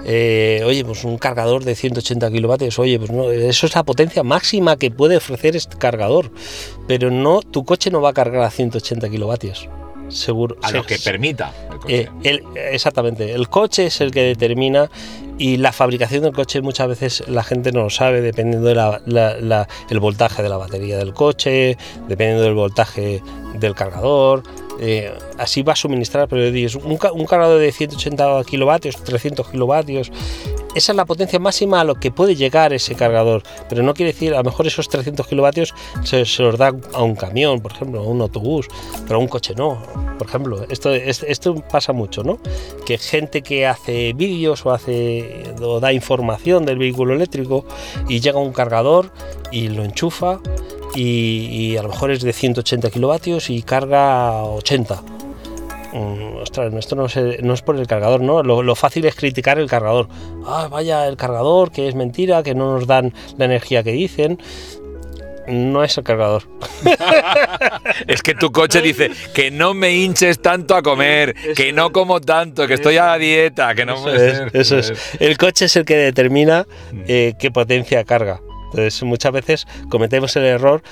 Eh, 0.06 0.62
oye, 0.64 0.82
pues 0.86 1.04
un 1.04 1.18
cargador 1.18 1.64
de 1.64 1.74
180 1.74 2.30
kilovatios, 2.30 2.78
oye, 2.78 2.98
pues 2.98 3.10
no, 3.10 3.30
eso 3.30 3.66
es 3.66 3.74
la 3.74 3.82
potencia 3.82 4.22
máxima 4.22 4.76
que 4.78 4.90
puede 4.90 5.18
ofrecer 5.18 5.54
este 5.54 5.76
cargador, 5.76 6.30
pero 6.88 7.10
no, 7.10 7.42
tu 7.42 7.62
coche 7.66 7.90
no 7.90 8.00
va 8.00 8.08
a 8.08 8.12
cargar 8.14 8.40
a 8.42 8.50
180 8.50 9.10
kilovatios, 9.10 9.68
seguro. 10.08 10.56
A 10.62 10.70
lo 10.70 10.82
que 10.86 10.98
permita. 10.98 11.52
el 11.70 11.78
coche. 11.78 12.00
eh, 12.00 12.08
el- 12.22 12.42
exactamente, 12.72 13.32
el 13.34 13.50
coche 13.50 13.84
es 13.86 14.00
el 14.00 14.12
que 14.12 14.22
determina 14.22 14.90
y 15.36 15.58
la 15.58 15.72
fabricación 15.72 16.22
del 16.22 16.32
coche 16.32 16.62
muchas 16.62 16.88
veces 16.88 17.24
la 17.28 17.42
gente 17.44 17.70
no 17.70 17.82
lo 17.82 17.90
sabe 17.90 18.22
dependiendo 18.22 18.68
del 18.68 20.00
voltaje 20.00 20.42
de 20.42 20.48
la 20.48 20.56
batería 20.56 20.96
del 20.96 21.12
coche, 21.12 21.76
dependiendo 22.08 22.44
del 22.44 22.54
voltaje 22.54 23.22
del 23.58 23.74
cargador. 23.74 24.42
Eh, 24.80 25.12
así 25.38 25.62
va 25.62 25.72
a 25.74 25.76
suministrar, 25.76 26.28
pero 26.28 26.50
dices, 26.50 26.74
un, 26.76 26.98
un 27.12 27.26
cargador 27.26 27.58
de 27.60 27.70
180 27.72 28.42
kilovatios, 28.44 28.96
300 29.02 29.48
kilovatios, 29.50 30.10
esa 30.74 30.92
es 30.92 30.96
la 30.96 31.04
potencia 31.04 31.38
máxima 31.38 31.80
a 31.80 31.84
lo 31.84 31.94
que 31.94 32.10
puede 32.10 32.34
llegar 32.34 32.72
ese 32.72 32.94
cargador, 32.96 33.42
pero 33.68 33.82
no 33.84 33.94
quiere 33.94 34.12
decir, 34.12 34.34
a 34.34 34.38
lo 34.38 34.44
mejor 34.44 34.66
esos 34.66 34.88
300 34.88 35.26
kilovatios 35.26 35.72
se, 36.02 36.24
los 36.42 36.58
da 36.58 36.72
a 36.92 37.02
un 37.02 37.14
camión, 37.14 37.60
por 37.60 37.72
ejemplo, 37.72 38.00
a 38.00 38.02
un 38.04 38.20
autobús, 38.20 38.66
pero 39.06 39.16
a 39.16 39.18
un 39.18 39.28
coche 39.28 39.54
no, 39.56 39.80
por 40.18 40.26
ejemplo. 40.26 40.66
Esto, 40.68 40.92
es- 40.92 41.22
esto 41.22 41.54
pasa 41.70 41.92
mucho, 41.92 42.24
¿no? 42.24 42.40
Que 42.84 42.98
gente 42.98 43.42
que 43.42 43.66
hace 43.66 44.12
vídeos 44.14 44.66
o, 44.66 44.72
hace, 44.72 45.44
o 45.62 45.78
da 45.78 45.92
información 45.92 46.66
del 46.66 46.78
vehículo 46.78 47.14
eléctrico 47.14 47.64
y 48.08 48.18
llega 48.20 48.38
un 48.40 48.52
cargador 48.52 49.12
y 49.52 49.68
lo 49.68 49.84
enchufa 49.84 50.40
y, 50.94 51.46
y 51.50 51.76
a 51.76 51.82
lo 51.82 51.88
mejor 51.88 52.10
es 52.10 52.22
de 52.22 52.32
180 52.32 52.90
kilovatios 52.90 53.50
y 53.50 53.62
carga 53.62 54.28
a 54.28 54.44
80. 54.44 55.02
Mm, 55.92 56.36
ostras, 56.42 56.72
esto 56.74 56.96
no, 56.96 57.08
sé- 57.08 57.38
no 57.42 57.54
es 57.54 57.62
por 57.62 57.76
el 57.76 57.86
cargador, 57.86 58.20
¿no? 58.20 58.42
Lo, 58.42 58.62
lo 58.62 58.74
fácil 58.74 59.04
es 59.04 59.14
criticar 59.14 59.58
el 59.58 59.68
cargador. 59.68 60.08
Ah, 60.46 60.68
vaya, 60.70 61.06
el 61.06 61.16
cargador, 61.16 61.70
que 61.70 61.86
es 61.88 61.94
mentira, 61.94 62.42
que 62.42 62.54
no 62.54 62.72
nos 62.74 62.86
dan 62.86 63.12
la 63.38 63.44
energía 63.44 63.82
que 63.82 63.92
dicen. 63.92 64.40
No 65.46 65.84
es 65.84 65.96
el 65.98 66.04
cargador. 66.04 66.44
Es 68.06 68.22
que 68.22 68.34
tu 68.34 68.50
coche 68.50 68.80
dice 68.80 69.10
que 69.34 69.50
no 69.50 69.74
me 69.74 69.92
hinches 69.94 70.40
tanto 70.40 70.74
a 70.74 70.82
comer, 70.82 71.34
que 71.54 71.72
no 71.72 71.92
como 71.92 72.20
tanto, 72.20 72.66
que 72.66 72.74
estoy 72.74 72.96
a 72.96 73.14
dieta, 73.18 73.74
que 73.74 73.84
no 73.84 73.94
Eso 73.94 74.02
puede 74.04 74.30
es, 74.30 74.36
ser. 74.38 74.50
eso 74.54 74.78
es. 74.78 74.92
El 75.20 75.36
coche 75.36 75.66
es 75.66 75.76
el 75.76 75.84
que 75.84 75.96
determina 75.96 76.66
eh, 77.06 77.34
qué 77.38 77.50
potencia 77.50 78.02
carga. 78.04 78.40
Entonces, 78.74 79.02
muchas 79.04 79.32
veces 79.32 79.66
cometemos 79.88 80.34
el 80.34 80.44
error 80.44 80.82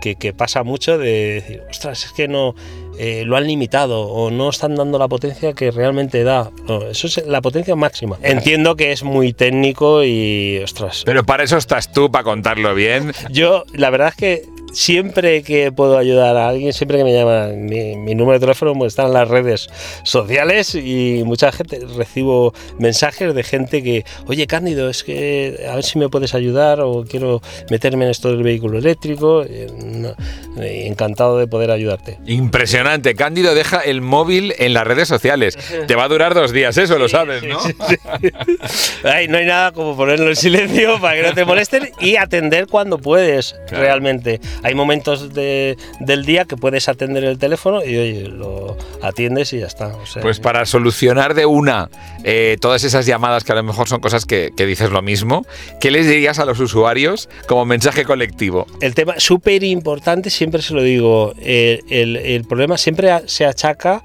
que, 0.00 0.14
que 0.14 0.32
pasa 0.32 0.62
mucho 0.62 0.98
de 0.98 1.42
decir, 1.42 1.62
ostras, 1.68 2.04
es 2.04 2.12
que 2.12 2.28
no 2.28 2.54
eh, 2.98 3.24
lo 3.24 3.36
han 3.36 3.46
limitado 3.46 4.02
o 4.02 4.30
no 4.30 4.50
están 4.50 4.76
dando 4.76 4.98
la 4.98 5.08
potencia 5.08 5.52
que 5.52 5.70
realmente 5.70 6.22
da. 6.22 6.50
No, 6.68 6.82
eso 6.88 7.08
es 7.08 7.26
la 7.26 7.40
potencia 7.40 7.74
máxima. 7.76 8.18
Entiendo 8.22 8.76
que 8.76 8.92
es 8.92 9.02
muy 9.02 9.32
técnico 9.32 10.04
y, 10.04 10.58
ostras, 10.62 11.02
Pero 11.04 11.24
para 11.24 11.42
eso 11.42 11.56
estás 11.56 11.92
tú, 11.92 12.10
para 12.10 12.24
contarlo 12.24 12.74
bien. 12.74 13.12
yo, 13.30 13.64
la 13.72 13.90
verdad 13.90 14.08
es 14.08 14.14
que 14.16 14.57
siempre 14.72 15.42
que 15.42 15.72
puedo 15.72 15.98
ayudar 15.98 16.36
a 16.36 16.48
alguien, 16.48 16.72
siempre 16.72 16.98
que 16.98 17.04
me 17.04 17.12
llaman, 17.12 17.64
mi, 17.64 17.96
mi 17.96 18.14
número 18.14 18.34
de 18.38 18.40
teléfono 18.40 18.74
pues, 18.74 18.92
está 18.92 19.06
en 19.06 19.12
las 19.12 19.28
redes 19.28 19.68
sociales 20.04 20.74
y 20.74 21.22
mucha 21.24 21.52
gente, 21.52 21.80
recibo 21.96 22.52
mensajes 22.78 23.34
de 23.34 23.42
gente 23.42 23.82
que, 23.82 24.04
oye 24.26 24.46
Cándido, 24.46 24.88
es 24.88 25.04
que 25.04 25.66
a 25.70 25.74
ver 25.74 25.84
si 25.84 25.98
me 25.98 26.08
puedes 26.08 26.34
ayudar 26.34 26.80
o 26.80 27.04
quiero 27.08 27.40
meterme 27.70 28.04
en 28.04 28.10
esto 28.10 28.28
del 28.28 28.42
vehículo 28.42 28.78
eléctrico. 28.78 29.44
No, 29.78 30.14
encantado 30.60 31.38
de 31.38 31.46
poder 31.46 31.70
ayudarte. 31.70 32.18
Impresionante. 32.26 33.14
Cándido 33.14 33.54
deja 33.54 33.80
el 33.80 34.00
móvil 34.00 34.54
en 34.58 34.74
las 34.74 34.86
redes 34.86 35.08
sociales. 35.08 35.56
Te 35.86 35.94
va 35.94 36.04
a 36.04 36.08
durar 36.08 36.34
dos 36.34 36.52
días, 36.52 36.76
eso 36.78 36.98
lo 36.98 37.08
sabes, 37.08 37.42
¿no? 37.42 37.58
Ay, 39.04 39.28
no 39.28 39.38
hay 39.38 39.46
nada 39.46 39.72
como 39.72 39.96
ponerlo 39.96 40.28
en 40.28 40.36
silencio 40.36 41.00
para 41.00 41.16
que 41.16 41.22
no 41.28 41.34
te 41.34 41.44
molesten 41.44 41.90
y 42.00 42.16
atender 42.16 42.66
cuando 42.66 42.98
puedes 42.98 43.54
Claro. 43.68 43.82
realmente. 43.84 44.40
Hay 44.62 44.74
momentos 44.74 45.32
de- 45.34 45.76
del 46.00 46.24
día 46.24 46.44
que 46.44 46.56
puedes 46.56 46.88
atender 46.88 47.24
el 47.24 47.38
teléfono 47.38 47.84
y 47.84 47.96
oye, 47.96 48.28
lo 48.28 48.76
atiendes 49.02 49.52
y 49.52 49.60
ya 49.60 49.66
está. 49.66 49.88
o 49.96 50.06
sea, 50.06 50.22
Pues 50.22 50.40
para 50.40 50.66
solucionar 50.66 51.34
de 51.34 51.46
una 51.46 51.90
eh, 52.24 52.56
todas 52.60 52.84
esas 52.84 53.06
llamadas 53.06 53.44
que 53.44 53.52
a 53.52 53.54
lo 53.54 53.62
mejor 53.62 53.88
son 53.88 54.00
cosas 54.00 54.24
que, 54.26 54.50
que 54.56 54.66
dices 54.66 54.90
lo 54.90 55.02
mismo, 55.02 55.46
¿qué 55.80 55.90
les 55.90 56.06
dirías 56.08 56.38
a 56.38 56.44
los 56.44 56.58
usuarios 56.60 57.28
como 57.46 57.64
mensaje 57.64 58.04
colectivo? 58.04 58.66
El 58.80 58.94
tema 58.94 59.14
súper 59.18 59.62
importante, 59.64 60.30
siempre 60.30 60.62
se 60.62 60.74
lo 60.74 60.82
digo, 60.82 61.34
eh, 61.40 61.80
el, 61.88 62.16
el 62.16 62.44
problema 62.44 62.76
siempre 62.78 63.10
se 63.26 63.44
achaca 63.46 64.02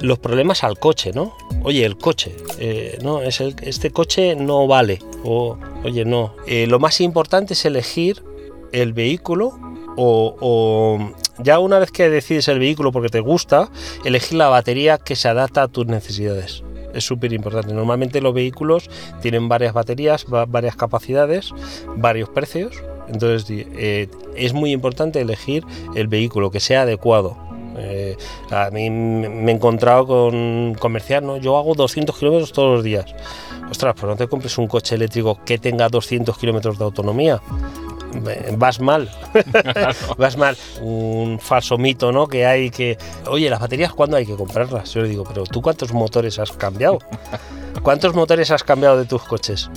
los 0.00 0.18
problemas 0.18 0.64
al 0.64 0.78
coche, 0.78 1.10
¿no? 1.14 1.36
Oye, 1.62 1.84
el 1.84 1.96
coche, 1.98 2.34
eh, 2.58 2.96
no, 3.02 3.20
es 3.22 3.40
el, 3.40 3.54
este 3.62 3.90
coche 3.90 4.34
no 4.34 4.66
vale. 4.66 4.98
O, 5.24 5.58
oye, 5.84 6.06
no. 6.06 6.34
Eh, 6.46 6.66
lo 6.66 6.78
más 6.78 7.02
importante 7.02 7.52
es 7.52 7.64
elegir 7.66 8.22
el 8.72 8.94
vehículo 8.94 9.58
o, 9.96 10.98
ya 11.38 11.58
una 11.58 11.78
vez 11.78 11.90
que 11.90 12.08
decides 12.10 12.48
el 12.48 12.58
vehículo 12.58 12.92
porque 12.92 13.08
te 13.08 13.20
gusta, 13.20 13.68
elegir 14.04 14.38
la 14.38 14.48
batería 14.48 14.98
que 14.98 15.16
se 15.16 15.28
adapta 15.28 15.62
a 15.62 15.68
tus 15.68 15.86
necesidades. 15.86 16.62
Es 16.94 17.04
súper 17.04 17.32
importante. 17.32 17.72
Normalmente 17.72 18.20
los 18.20 18.34
vehículos 18.34 18.90
tienen 19.22 19.48
varias 19.48 19.72
baterías, 19.72 20.26
va- 20.32 20.44
varias 20.46 20.74
capacidades, 20.76 21.52
varios 21.96 22.28
precios. 22.28 22.82
Entonces 23.08 23.46
eh, 23.48 24.08
es 24.36 24.52
muy 24.52 24.72
importante 24.72 25.20
elegir 25.20 25.64
el 25.94 26.08
vehículo 26.08 26.50
que 26.50 26.60
sea 26.60 26.82
adecuado. 26.82 27.36
Eh, 27.78 28.16
a 28.50 28.70
mí 28.70 28.90
me 28.90 29.52
he 29.52 29.54
encontrado 29.54 30.06
con 30.06 30.74
comercial, 30.78 31.24
¿no? 31.24 31.36
Yo 31.36 31.56
hago 31.56 31.74
200 31.74 32.16
kilómetros 32.18 32.52
todos 32.52 32.74
los 32.74 32.84
días. 32.84 33.06
Ostras, 33.70 33.94
pues 33.94 34.10
no 34.10 34.16
te 34.16 34.26
compres 34.26 34.58
un 34.58 34.66
coche 34.66 34.96
eléctrico 34.96 35.38
que 35.44 35.58
tenga 35.58 35.88
200 35.88 36.36
kilómetros 36.36 36.76
de 36.78 36.84
autonomía. 36.84 37.40
Eh, 38.26 38.54
Vas 38.56 38.80
mal, 38.80 39.08
vas 40.18 40.36
mal. 40.36 40.56
Un 40.80 41.38
falso 41.40 41.78
mito, 41.78 42.12
¿no? 42.12 42.26
Que 42.26 42.46
hay 42.46 42.70
que, 42.70 42.98
oye, 43.28 43.48
las 43.50 43.60
baterías, 43.60 43.92
¿cuándo 43.92 44.16
hay 44.16 44.26
que 44.26 44.34
comprarlas? 44.34 44.92
Yo 44.92 45.02
le 45.02 45.08
digo, 45.08 45.24
pero 45.24 45.44
¿tú 45.44 45.62
cuántos 45.62 45.92
motores 45.92 46.38
has 46.38 46.52
cambiado? 46.52 46.98
¿Cuántos 47.82 48.14
motores 48.14 48.50
has 48.50 48.64
cambiado 48.64 48.98
de 48.98 49.04
tus 49.04 49.22
coches? 49.22 49.70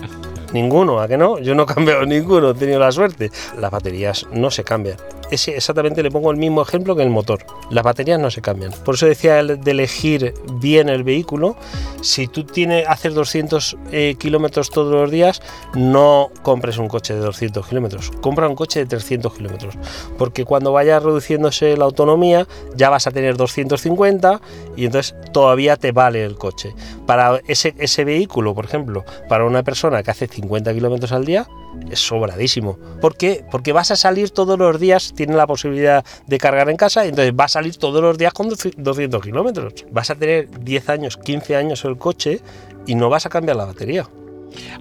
Ninguno, 0.52 1.00
¿a 1.00 1.08
que 1.08 1.18
no? 1.18 1.40
Yo 1.40 1.56
no 1.56 1.64
he 1.64 1.66
cambiado 1.66 2.06
ninguno, 2.06 2.52
he 2.52 2.54
tenido 2.54 2.80
la 2.80 2.92
suerte. 2.92 3.32
Las 3.60 3.72
baterías 3.72 4.26
no 4.32 4.52
se 4.52 4.64
cambian. 4.64 4.98
Ese 5.34 5.58
exactamente 5.58 6.04
le 6.04 6.12
pongo 6.12 6.30
el 6.30 6.38
mismo 6.38 6.62
ejemplo 6.62 6.96
que 6.96 7.02
el 7.02 7.10
motor. 7.10 7.44
Las 7.72 7.84
baterías 7.84 8.20
no 8.20 8.30
se 8.30 8.44
cambian. 8.44 8.72
Por 8.86 8.94
eso 8.94 9.08
decía 9.08 9.44
de 9.44 9.72
elegir 9.72 10.36
bien 10.60 10.90
el 10.90 11.04
vehículo. 11.04 11.56
Si 12.02 12.28
tú 12.28 12.44
tienes, 12.44 12.88
haces 12.88 13.16
200 13.16 13.78
eh, 13.92 14.14
kilómetros 14.20 14.70
todos 14.70 14.94
los 14.94 15.10
días, 15.10 15.42
no 15.74 16.30
compres 16.44 16.78
un 16.78 16.88
coche 16.88 17.16
de 17.16 17.22
200 17.22 17.66
kilómetros. 17.66 18.12
Compra 18.22 18.48
un 18.48 18.54
coche 18.54 18.82
de 18.82 18.86
300 18.86 19.34
kilómetros. 19.34 19.74
Porque 20.20 20.46
cuando 20.46 20.72
vaya 20.72 21.00
reduciéndose 21.00 21.76
la 21.78 21.86
autonomía, 21.86 22.48
ya 22.76 22.92
vas 22.92 23.08
a 23.08 23.12
tener 23.12 23.36
250 23.36 24.40
y 24.76 24.86
entonces 24.86 25.16
todavía 25.32 25.78
te 25.78 25.92
vale 25.92 26.24
el 26.24 26.36
coche. 26.36 26.76
Para 27.06 27.42
ese, 27.48 27.74
ese 27.78 28.06
vehículo, 28.06 28.56
por 28.56 28.66
ejemplo, 28.66 29.04
para 29.28 29.46
una 29.46 29.64
persona 29.64 30.04
que 30.04 30.12
hace 30.12 30.28
50 30.28 30.74
kilómetros 30.74 31.12
al 31.12 31.26
día, 31.26 31.48
es 31.90 32.00
sobradísimo. 32.00 32.78
¿Por 33.02 33.18
qué? 33.18 33.46
Porque 33.52 33.74
vas 33.74 33.92
a 33.92 33.96
salir 33.96 34.30
todos 34.30 34.58
los 34.58 34.80
días, 34.80 35.14
tiene 35.16 35.36
la 35.36 35.48
posibilidad 35.48 36.06
de 36.28 36.38
cargar 36.38 36.70
en 36.70 36.78
casa, 36.78 37.06
entonces 37.06 37.34
va 37.38 37.46
a 37.46 37.50
salir 37.50 37.76
todos 37.78 38.02
los 38.02 38.18
días 38.18 38.34
con 38.34 38.50
200 38.50 39.22
kilómetros. 39.22 39.86
Vas 39.92 40.10
a 40.10 40.16
tener 40.16 40.50
10 40.64 40.90
años, 40.90 41.18
15 41.18 41.56
años 41.56 41.84
el 41.86 41.98
coche 41.98 42.42
y 42.86 42.96
no 42.96 43.10
vas 43.10 43.26
a 43.26 43.30
cambiar 43.30 43.58
la 43.58 43.66
batería. 43.66 44.08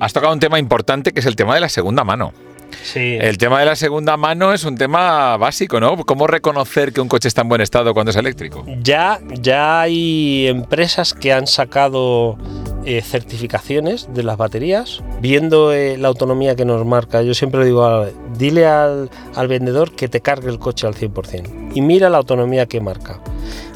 Has 0.01 0.13
tocado 0.13 0.33
un 0.33 0.41
tema 0.41 0.59
importante 0.59 1.13
que 1.13 1.21
es 1.21 1.27
el 1.27 1.37
tema 1.37 1.55
de 1.55 1.61
la 1.61 1.69
segunda 1.69 2.05
mano. 2.05 2.33
Sí. 2.83 3.17
El 3.21 3.39
tema 3.39 3.61
de 3.61 3.67
la 3.67 3.77
segunda 3.77 4.17
mano 4.17 4.53
es 4.53 4.65
un 4.65 4.77
tema 4.77 5.37
básico, 5.37 5.81
¿no? 5.81 5.97
¿Cómo 6.05 6.27
reconocer 6.27 6.93
que 6.93 7.01
un 7.01 7.09
coche 7.09 7.29
está 7.29 7.43
en 7.43 7.49
buen 7.49 7.61
estado 7.61 7.93
cuando 7.95 8.11
es 8.11 8.17
eléctrico? 8.17 8.65
Ya, 8.83 9.21
ya 9.41 9.81
hay 9.83 10.47
empresas 10.49 11.15
que 11.15 11.33
han 11.33 11.47
sacado 11.47 12.37
eh, 12.85 13.01
certificaciones 13.03 14.09
de 14.13 14.23
las 14.23 14.37
baterías, 14.37 15.03
viendo 15.21 15.73
eh, 15.73 15.97
la 15.99 16.09
autonomía 16.09 16.57
que 16.57 16.65
nos 16.65 16.85
marca. 16.85 17.23
Yo 17.23 17.35
siempre 17.35 17.65
digo, 17.65 17.85
a- 17.85 18.09
dile 18.37 18.67
al, 18.67 19.11
al 19.35 19.49
vendedor 19.49 19.93
que 19.93 20.09
te 20.09 20.21
cargue 20.21 20.49
el 20.51 20.59
coche 20.59 20.87
al 20.87 20.95
100% 20.95 21.73
y 21.75 21.81
mira 21.81 22.11
la 22.11 22.19
autonomía 22.19 22.67
que 22.67 22.81
marca. 22.81 23.21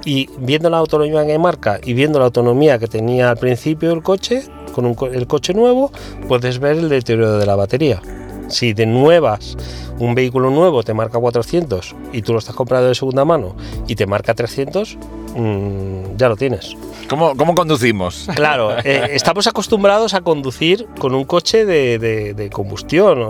Y 0.05 0.29
viendo 0.39 0.71
la 0.71 0.79
autonomía 0.79 1.27
que 1.27 1.39
marca 1.39 1.81
y 1.83 1.93
viendo 1.95 2.19
la 2.19 2.27
autonomía 2.27 2.79
que 2.79 2.87
tenía 2.87 3.31
al 3.31 3.37
principio 3.39 3.93
el 3.93 4.03
coche, 4.03 4.43
con 4.73 4.87
un 4.87 4.97
el 5.13 5.27
coche 5.27 5.53
nuevo, 5.55 5.91
puedes 6.29 6.59
ver 6.59 6.77
el 6.77 6.89
deterioro 6.89 7.39
de 7.39 7.47
la 7.47 7.57
batería. 7.57 8.01
Si 8.49 8.73
de 8.73 8.87
nuevas 8.87 9.57
un 9.99 10.15
vehículo 10.15 10.51
nuevo 10.51 10.83
te 10.83 10.93
marca 10.95 11.19
400 11.19 11.95
y 12.13 12.23
tú 12.23 12.33
lo 12.33 12.39
estás 12.39 12.55
comprando 12.55 12.89
de 12.89 12.95
segunda 12.95 13.25
mano 13.25 13.57
y 13.89 13.95
te 13.97 14.07
marca 14.07 14.35
300, 14.35 14.97
mm, 15.37 16.17
ya 16.17 16.29
lo 16.29 16.37
tienes. 16.37 16.75
¿Cómo, 17.09 17.37
cómo 17.37 17.55
conducimos? 17.55 18.29
Claro, 18.35 18.77
eh, 18.85 19.09
estamos 19.13 19.47
acostumbrados 19.47 20.13
a 20.15 20.21
conducir 20.21 20.87
con 20.99 21.15
un 21.15 21.25
coche 21.25 21.65
de, 21.65 21.99
de- 21.99 22.35
de 22.35 22.51
combustión 22.51 23.23
o, 23.23 23.29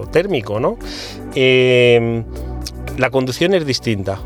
o 0.00 0.06
térmico, 0.10 0.58
¿no? 0.60 0.76
Eh, 1.34 2.22
la 2.96 3.10
conducción 3.10 3.54
es 3.54 3.64
distinta. 3.64 4.18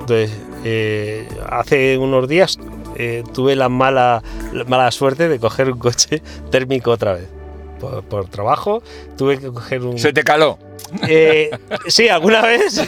Entonces, 0.00 0.30
eh, 0.64 1.28
hace 1.50 1.98
unos 1.98 2.28
días 2.28 2.58
eh, 2.96 3.22
tuve 3.34 3.56
la 3.56 3.68
mala, 3.68 4.22
la 4.52 4.64
mala 4.64 4.90
suerte 4.90 5.28
de 5.28 5.38
coger 5.38 5.70
un 5.72 5.78
coche 5.78 6.22
térmico 6.50 6.90
otra 6.92 7.14
vez. 7.14 7.28
Por, 7.80 8.26
trabajo 8.26 8.82
tuve 9.16 9.38
que 9.38 9.48
coger 9.48 9.82
un... 9.82 9.98
Se 9.98 10.12
te 10.12 10.22
caló. 10.22 10.58
Eh, 11.08 11.50
sí, 11.86 12.08
alguna 12.08 12.42
vez. 12.42 12.72
Se 12.74 12.86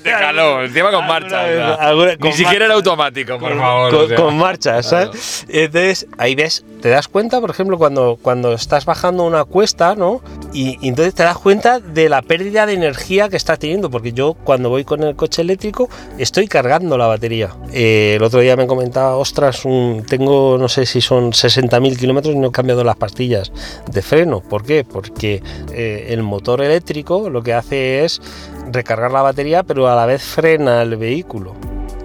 te 0.00 0.10
caló. 0.10 0.62
Encima 0.64 0.90
con 0.90 1.06
marcha. 1.06 1.42
vez, 1.44 2.18
Ni 2.20 2.32
siquiera 2.32 2.66
era 2.66 2.74
automático, 2.74 3.38
por 3.38 3.50
con, 3.50 3.58
favor. 3.58 3.90
con- 3.90 4.04
o 4.04 4.08
sea. 4.08 4.16
con 4.16 4.38
marcha, 4.38 4.82
¿sabes? 4.82 5.44
Entonces, 5.48 6.06
ahí 6.18 6.34
ves, 6.34 6.64
te 6.80 6.88
das 6.88 7.08
cuenta, 7.08 7.40
por 7.40 7.50
ejemplo, 7.50 7.78
cuando, 7.78 8.18
cuando 8.20 8.52
estás 8.52 8.84
bajando 8.84 9.24
una 9.24 9.44
cuesta, 9.44 9.94
¿no? 9.94 10.22
Y, 10.52 10.78
y 10.80 10.88
entonces 10.88 11.14
te 11.14 11.22
das 11.22 11.38
cuenta 11.38 11.78
de 11.80 12.08
la 12.08 12.22
pérdida 12.22 12.66
de 12.66 12.74
energía 12.74 13.28
que 13.28 13.36
estás 13.36 13.58
teniendo, 13.58 13.90
porque 13.90 14.12
yo 14.12 14.34
cuando 14.34 14.68
voy 14.68 14.84
con 14.84 15.02
el 15.02 15.14
coche 15.16 15.42
eléctrico 15.42 15.88
estoy 16.18 16.48
cargando 16.48 16.98
la 16.98 17.06
batería. 17.06 17.50
Eh, 17.72 18.14
el 18.16 18.22
otro 18.22 18.40
día 18.40 18.56
me 18.56 18.66
comentaba, 18.66 19.16
ostras, 19.16 19.64
un- 19.64 20.04
tengo 20.08 20.56
no 20.58 20.68
sé 20.68 20.86
si 20.86 21.00
son 21.00 21.32
60.000 21.32 21.96
kilómetros 21.98 22.34
y 22.34 22.38
no 22.38 22.48
he 22.48 22.52
cambiado 22.52 22.82
las 22.84 22.96
pastillas 22.96 23.52
de 23.90 24.02
freno. 24.02 24.40
¿Por 24.40 24.64
qué? 24.64 24.84
Porque 24.84 25.42
eh, 25.72 26.06
el 26.10 26.22
motor 26.22 26.60
eléctrico 26.62 27.30
lo 27.32 27.42
que 27.42 27.54
hace 27.54 28.04
es 28.04 28.20
recargar 28.70 29.10
la 29.10 29.22
batería, 29.22 29.62
pero 29.62 29.88
a 29.88 29.96
la 29.96 30.06
vez 30.06 30.22
frena 30.22 30.82
el 30.82 30.96
vehículo. 30.96 31.54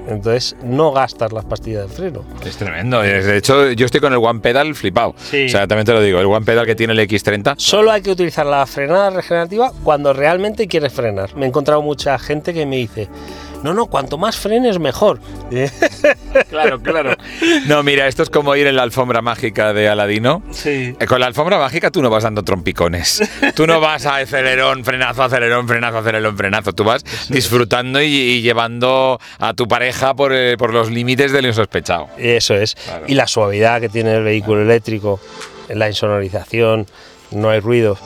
Entonces 0.08 0.56
no 0.64 0.94
gastas 0.94 1.34
las 1.34 1.44
pastillas 1.44 1.90
de 1.90 1.94
freno. 1.94 2.24
Es 2.46 2.56
tremendo. 2.56 3.02
De 3.02 3.38
hecho, 3.38 3.72
yo 3.72 3.86
estoy 3.86 4.00
con 4.00 4.14
el 4.14 4.20
One 4.20 4.40
Pedal 4.40 4.74
flipado. 4.74 5.14
Sí. 5.18 5.48
O 5.48 5.50
sea, 5.50 5.68
también 5.68 5.86
te 5.86 5.92
lo 5.92 6.02
digo. 6.02 6.20
El 6.20 6.28
One 6.28 6.46
Pedal 6.46 6.66
que 6.66 6.76
tiene 6.76 6.94
el 6.94 7.00
X30. 7.00 7.56
Solo 7.58 7.92
hay 7.92 8.02
que 8.02 8.12
utilizar 8.12 8.46
la 8.46 8.66
frenada 8.66 9.10
regenerativa 9.10 9.74
cuando 9.84 10.14
realmente 10.14 10.68
quieres 10.68 10.94
frenar. 10.94 11.36
Me 11.36 11.46
he 11.46 11.50
encontrado 11.50 11.82
mucha 11.82 12.18
gente 12.20 12.54
que 12.54 12.66
me 12.66 12.78
dice, 12.78 13.10
no, 13.68 13.74
no, 13.74 13.86
cuanto 13.88 14.18
más 14.18 14.36
frenes 14.38 14.80
mejor. 14.80 15.20
Claro, 16.50 16.80
claro. 16.82 17.16
No, 17.66 17.82
mira, 17.84 18.08
esto 18.08 18.22
es 18.24 18.30
como 18.30 18.56
ir 18.56 18.68
en 18.68 18.76
la 18.76 18.84
alfombra 18.84 19.22
mágica 19.22 19.74
de 19.74 19.90
Aladino. 19.90 20.44
Sí. 20.52 20.96
Eh, 21.00 21.06
Con 21.08 21.20
la 21.20 21.26
alfombra 21.26 21.58
mágica 21.58 21.90
tú 21.90 22.02
no 22.02 22.10
vas 22.10 22.24
dando 22.24 22.44
trompicones. 22.44 23.22
Tú 23.56 23.66
no 23.66 23.80
vas 23.80 24.06
a 24.06 24.18
acelerón, 24.18 24.84
frenazo, 24.86 25.24
acelerón, 25.24 25.68
frenazo, 25.68 25.98
acelerón, 25.98 26.38
frenazo. 26.38 26.74
Tú 26.74 26.84
vas 26.84 27.04
disfrutando 27.30 28.02
y, 28.02 28.06
y 28.08 28.42
llevando 28.42 29.20
a 29.40 29.54
tu 29.54 29.68
pareja 29.68 30.14
por, 30.14 30.32
eh, 30.34 30.58
por 30.58 30.74
los 30.74 30.92
límites 30.92 31.32
del 31.32 31.48
insospechado. 31.48 32.08
Eso 32.18 32.54
es. 32.56 32.76
Claro. 32.76 33.06
Y 33.08 33.16
la 33.16 33.28
suavidad 33.28 33.82
que 33.82 33.90
tiene 33.90 34.16
el 34.16 34.24
vehículo 34.24 34.62
eléctrico, 34.62 35.20
la 35.70 35.88
insonorización, 35.88 36.86
no 37.32 37.50
hay 37.50 37.60
ruido. 37.60 37.98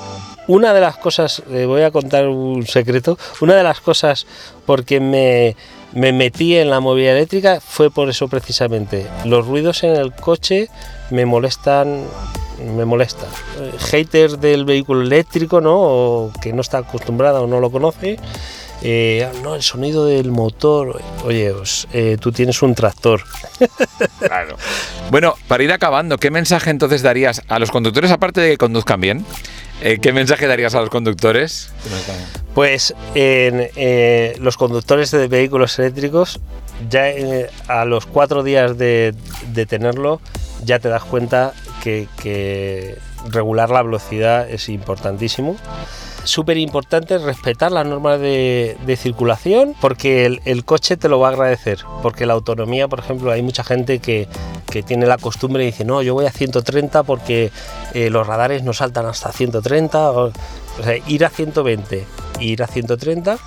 Una 0.47 0.73
de 0.73 0.81
las 0.81 0.97
cosas, 0.97 1.43
le 1.49 1.65
voy 1.65 1.83
a 1.83 1.91
contar 1.91 2.27
un 2.27 2.65
secreto, 2.65 3.17
una 3.41 3.55
de 3.55 3.63
las 3.63 3.79
cosas 3.79 4.25
porque 4.65 4.99
me, 4.99 5.55
me 5.93 6.11
metí 6.11 6.57
en 6.57 6.69
la 6.69 6.79
movilidad 6.79 7.15
eléctrica 7.15 7.59
fue 7.61 7.89
por 7.91 8.09
eso 8.09 8.27
precisamente. 8.27 9.07
Los 9.25 9.45
ruidos 9.47 9.83
en 9.83 9.95
el 9.95 10.11
coche 10.13 10.67
me 11.09 11.25
molestan, 11.25 12.03
me 12.75 12.85
molestan. 12.85 13.29
Eh, 13.59 13.71
Haters 13.79 14.41
del 14.41 14.65
vehículo 14.65 15.01
eléctrico, 15.01 15.61
¿no? 15.61 15.77
O 15.79 16.31
que 16.41 16.53
no 16.53 16.61
está 16.61 16.79
acostumbrada 16.79 17.41
o 17.41 17.47
no 17.47 17.59
lo 17.59 17.69
conoce. 17.71 18.17
eh, 18.83 19.29
no, 19.43 19.53
el 19.55 19.61
sonido 19.61 20.05
del 20.05 20.31
motor. 20.31 20.99
Oye, 21.23 21.53
pues, 21.55 21.87
eh, 21.93 22.17
tú 22.19 22.31
tienes 22.31 22.61
un 22.61 22.73
tractor. 22.75 23.21
Claro. 24.19 24.55
Bueno, 25.09 25.35
para 25.47 25.63
ir 25.63 25.71
acabando, 25.71 26.17
¿qué 26.17 26.31
mensaje 26.31 26.69
entonces 26.69 27.01
darías 27.01 27.41
a 27.47 27.59
los 27.59 27.69
conductores, 27.71 28.11
aparte 28.11 28.39
de 28.39 28.51
que 28.51 28.57
conduzcan 28.57 29.01
bien? 29.01 29.25
Eh, 29.81 29.99
¿Qué 29.99 30.13
mensaje 30.13 30.47
darías 30.47 30.75
a 30.75 30.81
los 30.81 30.89
conductores? 30.89 31.71
Pues 32.53 32.93
eh, 33.15 34.35
los 34.39 34.57
conductores 34.57 35.11
de 35.11 35.27
vehículos 35.27 35.77
eléctricos, 35.79 36.39
ya 36.89 37.09
eh, 37.09 37.49
a 37.67 37.85
los 37.85 38.05
cuatro 38.05 38.43
días 38.43 38.77
de, 38.77 39.15
tenerlo, 39.67 40.21
ya 40.63 40.79
te 40.79 40.89
das 40.89 41.03
cuenta 41.03 41.53
que 41.83 42.97
regular 43.29 43.69
la 43.69 43.83
velocidad 43.83 44.49
es 44.49 44.69
importantísimo. 44.69 45.57
Súper 46.23 46.57
importante 46.57 47.17
respetar 47.17 47.71
las 47.71 47.85
normas 47.85 48.19
de, 48.19 48.77
de 48.85 48.95
circulación 48.95 49.75
porque 49.81 50.39
el, 50.43 50.65
coche 50.65 50.95
te 50.97 51.09
lo 51.09 51.19
va 51.19 51.29
a 51.29 51.31
agradecer. 51.31 51.79
Porque 52.01 52.25
la 52.25 52.33
autonomía, 52.33 52.87
por 52.87 52.99
ejemplo, 52.99 53.31
hay 53.31 53.41
mucha 53.41 53.63
gente 53.63 53.99
que, 53.99 54.27
que 54.69 54.83
tiene 54.83 55.07
la 55.07 55.17
costumbre 55.17 55.63
y 55.63 55.67
dice, 55.67 55.83
no, 55.83 56.01
yo 56.01 56.13
voy 56.13 56.25
a 56.25 56.31
130 56.31 57.03
porque 57.03 57.51
eh, 57.93 58.09
los 58.09 58.27
radares 58.27 58.63
no 58.63 58.73
saltan 58.73 59.05
hasta 59.05 59.31
130. 59.31 60.11
O, 60.11 60.31
sea, 60.83 60.97
ir 61.07 61.25
a 61.25 61.29
120 61.29 62.05
e 62.39 62.43
ir 62.45 62.63
a 62.63 62.67
130, 62.67 63.37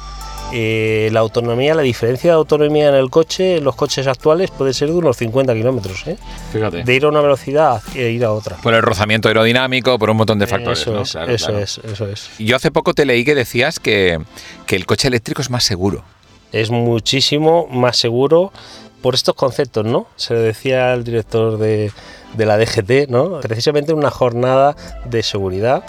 eh, 0.52 1.09
la 1.12 1.20
autonomía, 1.20 1.74
la 1.74 1.83
diferencia 1.83 2.30
de 2.30 2.37
autonomía 2.37 2.88
en 2.88 2.94
el 2.94 3.11
coche, 3.11 3.57
en 3.57 3.64
los 3.64 3.74
coches 3.74 4.07
actuales 4.07 4.50
puede 4.50 4.72
ser 4.72 4.88
de 4.88 4.94
unos 4.94 5.16
50 5.16 5.54
kilómetros. 5.54 6.07
¿eh? 6.07 6.16
Fíjate. 6.52 6.85
De 6.85 6.94
ir 6.94 7.04
a 7.04 7.09
una 7.09 7.20
velocidad 7.20 7.83
e 7.94 8.11
ir 8.11 8.24
a 8.24 8.33
otra. 8.33 8.57
Por 8.57 8.74
el 8.74 8.83
rozamiento 8.83 9.28
aerodinámico, 9.28 9.98
por 9.98 10.11
un 10.11 10.16
montón 10.16 10.38
de 10.38 10.46
factores. 10.46 10.80
eso 10.80 10.92
¿no? 10.92 11.02
es, 11.02 11.12
Claro, 11.12 11.33
eso 11.33 11.46
claro. 11.46 11.62
es, 11.62 11.78
eso 11.78 12.09
es. 12.09 12.30
Yo 12.38 12.57
hace 12.57 12.70
poco 12.70 12.94
te 12.94 13.04
leí 13.04 13.24
que 13.24 13.35
decías 13.35 13.80
que, 13.80 14.20
que 14.66 14.76
el 14.76 14.87
coche 14.87 15.09
eléctrico 15.09 15.42
es 15.42 15.50
más 15.50 15.64
seguro. 15.64 16.04
es 16.52 16.70
muchísimo 16.70 17.66
más 17.68 17.96
seguro 17.96 18.52
por 19.02 19.14
estos 19.14 19.35
conceptos, 19.35 19.85
¿no? 19.85 20.07
Se 20.16 20.33
lo 20.33 20.40
decía 20.40 20.94
el 20.94 21.04
director 21.04 21.59
de, 21.59 21.92
de 22.37 22.46
la 22.46 22.57
DGT, 22.57 23.11
¿no? 23.11 23.40
Precisamente 23.40 23.92
en 23.92 23.98
una 23.98 24.11
jornada 24.11 24.76
de 25.04 25.22
seguridad 25.22 25.85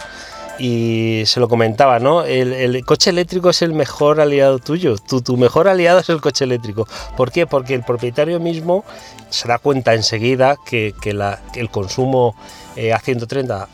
y 0.59 1.23
se 1.25 1.39
lo 1.39 1.49
comentaba, 1.49 1.99
¿no? 1.99 2.23
El, 2.23 2.83
coche 2.85 3.09
eléctrico 3.09 3.49
es 3.49 3.61
el 3.61 3.73
mejor 3.73 4.21
aliado 4.21 4.59
tuyo, 4.59 4.95
tu, 4.97 5.37
mejor 5.37 5.67
aliado 5.67 5.99
es 5.99 6.09
el 6.09 6.21
coche 6.21 6.45
eléctrico. 6.45 6.87
¿Por 7.17 7.31
qué? 7.31 7.45
Porque 7.47 7.73
el 7.73 7.83
propietario 7.83 8.39
mismo 8.39 8.85
se 9.29 9.47
da 9.47 9.57
cuenta 9.57 9.93
enseguida 9.93 10.55
que, 10.65 10.93
que 11.01 11.13
la- 11.13 11.41
el 11.55 11.69
consumo 11.69 12.35
eh, 12.75 12.93
a 12.93 12.99
130 12.99 13.67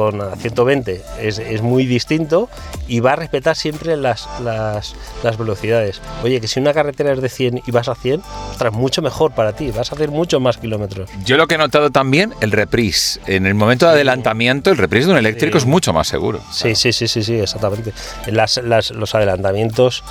con 0.00 0.22
a 0.22 0.34
120 0.34 1.02
es, 1.20 1.38
es 1.38 1.60
muy 1.60 1.84
distinto 1.84 2.48
y 2.88 3.00
va 3.00 3.12
a 3.12 3.16
respetar 3.16 3.54
siempre 3.54 3.98
las, 3.98 4.26
las, 4.42 4.94
las 5.22 5.36
velocidades. 5.36 6.00
Oye, 6.24 6.40
que 6.40 6.48
si 6.48 6.58
una 6.58 6.72
carretera 6.72 7.12
es 7.12 7.20
de 7.20 7.28
100 7.28 7.62
y 7.66 7.70
vas 7.70 7.88
a 7.88 7.94
100, 7.94 8.22
ostras, 8.50 8.72
mucho 8.72 9.02
mejor 9.02 9.32
para 9.32 9.52
ti, 9.52 9.70
vas 9.72 9.92
a 9.92 9.94
hacer 9.94 10.10
muchos 10.10 10.40
más 10.40 10.56
kilómetros. 10.56 11.10
Yo 11.26 11.36
lo 11.36 11.46
que 11.46 11.56
he 11.56 11.58
notado 11.58 11.90
también, 11.90 12.32
el 12.40 12.50
reprise. 12.50 13.20
En 13.26 13.44
el 13.44 13.54
momento 13.54 13.84
de 13.84 13.92
adelantamiento, 13.92 14.70
el 14.70 14.78
reprise 14.78 15.06
de 15.08 15.12
un 15.12 15.18
eléctrico 15.18 15.58
Sí. 15.58 15.64
es 15.64 15.66
mucho 15.66 15.92
más 15.92 16.08
seguro. 16.08 16.40
Sí, 16.50 16.74
sí, 16.74 16.94
sí, 16.94 17.06
sí, 17.06 17.22
sí, 17.22 17.34
exactamente. 17.34 17.92
Las, 18.26 18.56
las- 18.64 18.90
los 18.92 19.14
adelantamientos, 19.14 20.02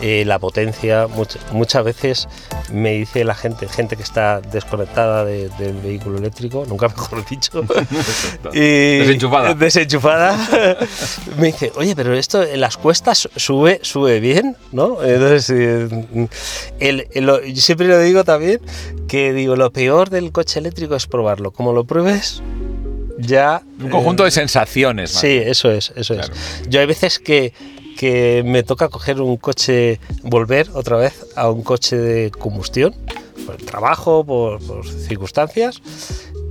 eh, 0.00 0.24
la 0.26 0.38
potencia, 0.38 1.06
much- 1.06 1.36
muchas 1.52 1.84
veces 1.84 2.28
me 2.72 2.92
dice 2.92 3.24
la 3.24 3.34
gente, 3.34 3.68
gente 3.68 3.96
que 3.96 4.02
está 4.02 4.40
desconectada 4.40 5.24
de- 5.26 5.50
del 5.58 5.74
vehículo 5.82 6.16
eléctrico, 6.18 6.64
nunca 6.66 6.88
mejor 6.96 7.26
dicho, 7.26 7.62
y- 8.54 8.98
Desenchufada. 9.42 10.36
desenchufada, 10.38 10.78
me 11.38 11.46
dice, 11.48 11.72
oye, 11.76 11.94
pero 11.96 12.14
esto 12.14 12.42
en 12.42 12.60
las 12.60 12.76
cuestas 12.76 13.28
sube, 13.36 13.80
sube 13.82 14.20
bien, 14.20 14.56
¿no? 14.72 15.02
Entonces, 15.02 15.50
eh, 15.50 16.28
el- 16.80 17.08
el- 17.12 17.24
lo- 17.26 17.42
yo 17.44 17.60
siempre 17.60 17.88
lo 17.88 17.98
digo 18.00 18.24
también, 18.24 18.60
que 19.08 19.32
digo, 19.32 19.56
lo 19.56 19.72
peor 19.72 20.10
del 20.10 20.32
coche 20.32 20.58
eléctrico 20.60 20.94
es 20.94 21.06
probarlo. 21.06 21.50
Como 21.52 21.72
lo 21.72 21.84
pruebes, 21.84 22.42
ya... 23.18 23.62
Un 23.80 23.90
conjunto 23.90 24.22
eh, 24.24 24.26
de 24.26 24.30
sensaciones. 24.30 25.14
man. 25.14 25.20
Sí, 25.20 25.28
eso 25.44 25.70
es, 25.70 25.92
eso 25.96 26.14
Claro. 26.14 26.32
es. 26.32 26.68
Yo 26.68 26.80
hay 26.80 26.86
veces 26.86 27.18
que, 27.18 27.52
que 27.98 28.42
me 28.44 28.62
toca 28.62 28.88
coger 28.88 29.20
un 29.20 29.36
coche, 29.36 30.00
volver 30.22 30.68
otra 30.74 30.96
vez 30.96 31.26
a 31.36 31.50
un 31.50 31.62
coche 31.62 31.96
de 31.96 32.30
combustión, 32.30 32.94
por 33.46 33.56
el 33.56 33.64
trabajo, 33.64 34.24
por, 34.24 34.58
por 34.66 34.88
circunstancias, 34.88 35.80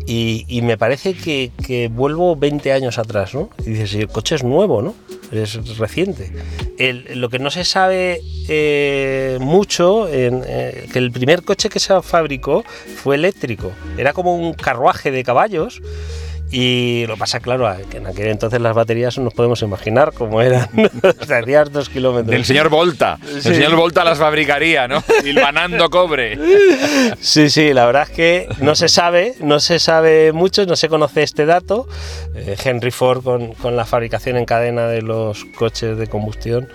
Y, 0.05 0.45
y 0.49 0.61
me 0.61 0.77
parece 0.77 1.13
que, 1.13 1.51
que 1.65 1.87
vuelvo 1.87 2.35
20 2.35 2.71
años 2.73 2.97
atrás, 2.97 3.33
¿no? 3.33 3.49
Y 3.65 3.69
dices, 3.71 3.93
"Y 3.93 4.01
el 4.01 4.07
coche 4.09 4.35
es 4.35 4.43
nuevo, 4.43 4.81
¿no? 4.81 4.95
Es 5.31 5.77
reciente. 5.77 6.31
El- 6.77 7.19
lo 7.21 7.29
que 7.29 7.39
no 7.39 7.49
se 7.49 7.63
sabe 7.63 8.21
eh, 8.49 9.37
mucho, 9.39 10.07
en, 10.09 10.43
eh, 10.45 10.87
que 10.91 10.99
el 10.99 11.11
primer 11.11 11.43
coche 11.43 11.69
que 11.69 11.79
se 11.79 12.01
fabricó 12.01 12.63
fue 13.01 13.15
eléctrico. 13.15 13.71
Era 13.97 14.11
como 14.13 14.35
un 14.35 14.53
carruaje 14.53 15.09
de 15.11 15.23
caballos. 15.23 15.81
Y 16.55 17.07
lo 17.07 17.17
pasa, 17.17 17.39
claro, 17.39 17.67
que 17.89 17.97
en 17.97 18.05
aquel 18.05 18.27
entonces 18.27 18.61
las 18.61 18.75
baterías 18.75 19.17
no 19.17 19.23
nos 19.23 19.33
podemos 19.33 19.63
imaginar 19.63 20.13
cómo 20.13 20.39
eran. 20.39 20.69
Hacías 21.19 21.71
dos 21.71 21.89
kilómetros. 21.89 22.29
Del 22.29 22.45
señor 22.45 22.69
Volta. 22.69 23.17
El 23.27 23.41
señor 23.41 23.75
Volta 23.75 24.03
las 24.03 24.19
fabricaría, 24.19 24.87
¿no? 24.87 25.03
Hilvanando 25.25 25.89
cobre. 25.89 26.37
Sí, 27.19 27.49
sí, 27.49 27.73
la 27.73 27.87
verdad 27.87 28.03
es 28.03 28.15
que 28.15 28.47
no 28.59 28.75
se 28.75 28.87
sabe, 28.87 29.33
no 29.39 29.59
se 29.59 29.79
sabe 29.79 30.31
mucho, 30.31 30.67
no 30.67 30.75
se 30.75 30.89
conoce 30.89 31.23
este 31.23 31.47
dato. 31.47 31.87
Eh, 32.35 32.55
Henry 32.63 32.91
Ford 32.91 33.23
con, 33.23 33.55
con 33.55 33.75
la 33.75 33.85
fabricación 33.85 34.37
en 34.37 34.45
cadena 34.45 34.85
de 34.85 35.01
los 35.01 35.45
coches 35.57 35.97
de 35.97 36.05
combustión 36.05 36.69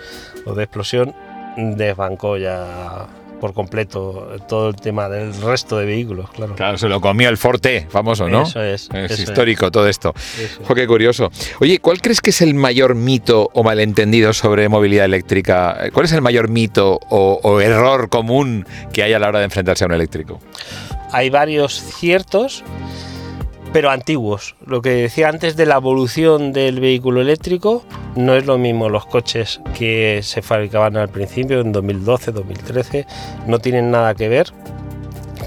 o 0.45 0.55
de 0.55 0.65
explosión 0.65 1.15
desbancó 1.57 2.37
ya 2.37 3.07
por 3.41 3.55
completo 3.55 4.37
todo 4.49 4.69
el 4.71 4.77
tema 4.77 5.09
del 5.09 5.35
resto 5.41 5.79
de 5.79 5.87
vehículos, 5.87 6.31
claro. 6.31 6.55
Claro, 6.55 6.79
se 6.79 6.89
lo 6.89 7.01
comió 7.01 7.29
el 7.29 7.37
Forte, 7.37 7.87
famoso, 7.89 8.29
¿no? 8.29 8.43
Eso 8.43 8.63
es, 8.63 8.89
Es 8.93 9.11
eso 9.11 9.15
es. 9.15 9.21
histórico 9.21 9.71
todo 9.71 9.89
esto. 9.89 10.15
Qué 10.75 10.87
curioso. 10.87 11.31
Oye, 11.61 11.79
¿cuál 11.81 12.01
crees 12.01 12.21
que 12.21 12.31
es 12.31 12.41
el 12.41 12.55
mayor 12.55 12.95
mito 12.95 13.51
o 13.55 13.63
malentendido 13.63 14.33
sobre 14.33 14.69
movilidad 14.69 15.05
eléctrica? 15.05 15.91
¿Cuál 15.93 16.07
es 16.07 16.13
el 16.13 16.23
mayor 16.23 16.49
mito 16.49 17.01
o, 17.09 17.41
o 17.43 17.61
error 17.61 18.09
común 18.09 18.67
que 18.93 19.03
hay 19.03 19.13
a 19.13 19.19
la 19.19 19.29
hora 19.29 19.39
de 19.41 19.47
enfrentarse 19.47 19.85
a 19.85 19.87
un 19.89 19.93
eléctrico? 19.95 20.41
Hay 21.13 21.31
varios 21.31 21.81
ciertos, 21.99 22.63
pero 23.73 23.91
antiguos. 23.91 24.55
Lo 24.67 24.83
que 24.83 24.91
decía 24.91 25.29
antes 25.29 25.57
de 25.57 25.67
la 25.67 25.77
evolución 25.77 26.53
del 26.53 26.81
vehículo 26.81 27.21
eléctrico, 27.21 27.85
no 28.17 28.35
es 28.35 28.47
lo 28.47 28.59
mismo 28.59 28.89
los 28.89 29.07
coches 29.07 29.61
que 29.77 30.21
se 30.23 30.43
fabricaban 30.43 30.97
al 30.97 31.09
principio, 31.09 31.61
en 31.61 31.73
2012, 31.73 32.33
2013, 32.33 33.07
no 33.47 33.59
tienen 33.59 33.91
nada 33.91 34.15
que 34.15 34.29
ver 34.29 34.53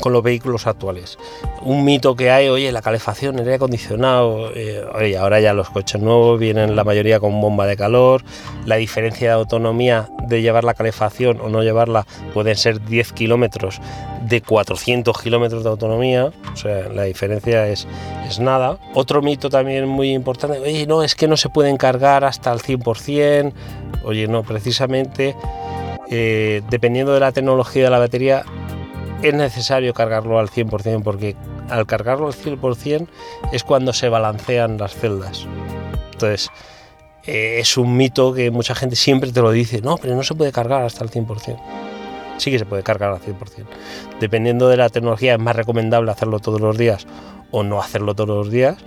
con 0.02 0.12
los 0.12 0.22
vehículos 0.22 0.68
actuales. 0.68 1.18
Un 1.62 1.86
mito 1.86 2.16
que 2.16 2.32
hay, 2.32 2.50
oye, 2.50 2.72
la 2.72 2.82
calefacción, 2.82 3.36
el 3.36 3.42
aire 3.42 3.56
acondicionado, 3.56 4.52
eh, 4.54 4.84
oye, 4.94 5.18
ahora 5.18 5.40
ya 5.40 5.54
los 5.54 5.70
coches 5.70 6.02
nuevos 6.02 6.40
vienen 6.40 6.76
la 6.76 6.84
mayoría 6.84 7.20
con 7.22 7.40
bomba 7.40 7.66
de 7.66 7.78
calor, 7.78 8.24
la 8.66 8.76
diferencia 8.76 9.30
de 9.30 9.36
autonomía 9.36 10.10
de 10.28 10.42
llevar 10.42 10.64
la 10.64 10.74
calefacción 10.74 11.40
o 11.40 11.50
no 11.50 11.64
llevarla 11.64 12.06
pueden 12.34 12.56
ser 12.56 12.84
10 12.84 13.14
kilómetros 13.14 13.80
de 14.28 14.42
400 14.42 15.20
kilómetros 15.22 15.64
de 15.64 15.70
autonomía, 15.70 16.32
o 16.54 16.56
sea, 16.56 16.90
la 16.90 17.04
diferencia 17.04 17.68
es, 17.68 17.88
es 18.28 18.40
nada. 18.40 18.78
Otro 18.94 19.22
mito 19.22 19.50
también 19.50 19.88
muy 19.88 20.14
importante, 20.14 20.60
oye, 20.60 20.86
no, 20.88 21.04
es 21.04 21.16
que 21.16 21.28
no 21.28 21.38
se 21.38 21.50
pueden 21.50 21.78
cargar 21.78 22.24
hasta 22.24 22.52
el 22.52 22.60
100%, 22.60 23.54
oye, 24.04 24.28
no, 24.28 24.44
precisamente, 24.44 25.36
eh, 26.10 26.62
dependiendo 26.70 27.14
de 27.14 27.20
la 27.20 27.32
tecnología 27.32 27.84
de 27.84 27.90
la 27.90 28.00
batería, 28.00 28.44
es 29.22 29.34
necesario 29.34 29.94
cargarlo 29.94 30.40
al 30.40 30.50
100% 30.50 31.04
porque 31.04 31.36
al 31.70 31.86
cargarlo 31.86 32.28
al 32.28 32.34
100% 32.34 33.08
es 33.52 33.64
cuando 33.64 33.94
se 33.94 34.10
balancean 34.10 34.78
las 34.78 34.96
celdas. 34.96 35.48
Entonces, 36.14 36.50
eh, 37.26 37.60
es 37.60 37.78
un 37.78 37.96
mito 37.96 38.34
que 38.34 38.50
mucha 38.52 38.74
gente 38.74 38.96
siempre 38.96 39.32
te 39.32 39.42
lo 39.42 39.52
dice, 39.52 39.82
no, 39.82 39.98
pero 39.98 40.16
no 40.16 40.24
se 40.24 40.34
puede 40.34 40.52
cargar 40.52 40.84
hasta 40.84 41.04
el 41.04 41.12
100%. 41.12 41.60
Sí 42.38 42.50
que 42.50 42.58
se 42.58 42.66
puede 42.66 42.84
cargar 42.84 43.12
al 43.12 43.20
100%. 43.20 43.66
Dependiendo 44.20 44.68
de 44.68 44.78
la 44.78 44.90
tecnología 44.90 45.34
es 45.34 45.40
más 45.40 45.56
recomendable 45.56 46.12
hacerlo 46.12 46.40
todos 46.40 46.60
los 46.60 46.78
días 46.78 47.06
o 47.52 47.64
no 47.64 47.80
hacerlo 47.80 48.16
todos 48.16 48.36
los 48.36 48.52
días, 48.52 48.78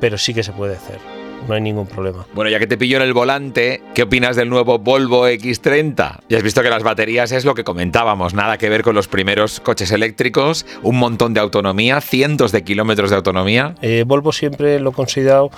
pero 0.00 0.18
sí 0.18 0.34
que 0.34 0.42
se 0.42 0.52
puede 0.52 0.76
hacer. 0.76 1.25
No 1.48 1.54
hay 1.54 1.60
ningún 1.60 1.86
problema. 1.86 2.26
Bueno, 2.34 2.50
ya 2.50 2.58
que 2.58 2.66
te 2.66 2.76
pillo 2.76 2.96
en 2.96 3.02
el 3.02 3.12
volante, 3.12 3.82
¿qué 3.94 4.02
opinas 4.02 4.36
del 4.36 4.48
nuevo 4.48 4.78
Volvo 4.78 5.28
X30? 5.28 6.20
Ya 6.28 6.36
has 6.36 6.42
visto 6.42 6.62
que 6.62 6.70
las 6.70 6.82
baterías 6.82 7.32
es 7.32 7.44
lo 7.44 7.54
que 7.54 7.64
comentábamos, 7.64 8.34
nada 8.34 8.58
que 8.58 8.68
ver 8.68 8.82
con 8.82 8.94
los 8.94 9.08
primeros 9.08 9.60
coches 9.60 9.92
eléctricos, 9.92 10.66
un 10.82 10.96
montón 10.96 11.34
de 11.34 11.40
autonomía, 11.40 12.00
cientos 12.00 12.52
de 12.52 12.64
kilómetros 12.64 13.10
de 13.10 13.16
autonomía. 13.16 13.74
Eh, 13.82 14.04
Volvo 14.06 14.32
siempre 14.32 14.80
lo 14.80 14.90
he 14.90 14.92
considerado 14.92 15.50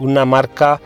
una 0.00 0.24
marca 0.24 0.80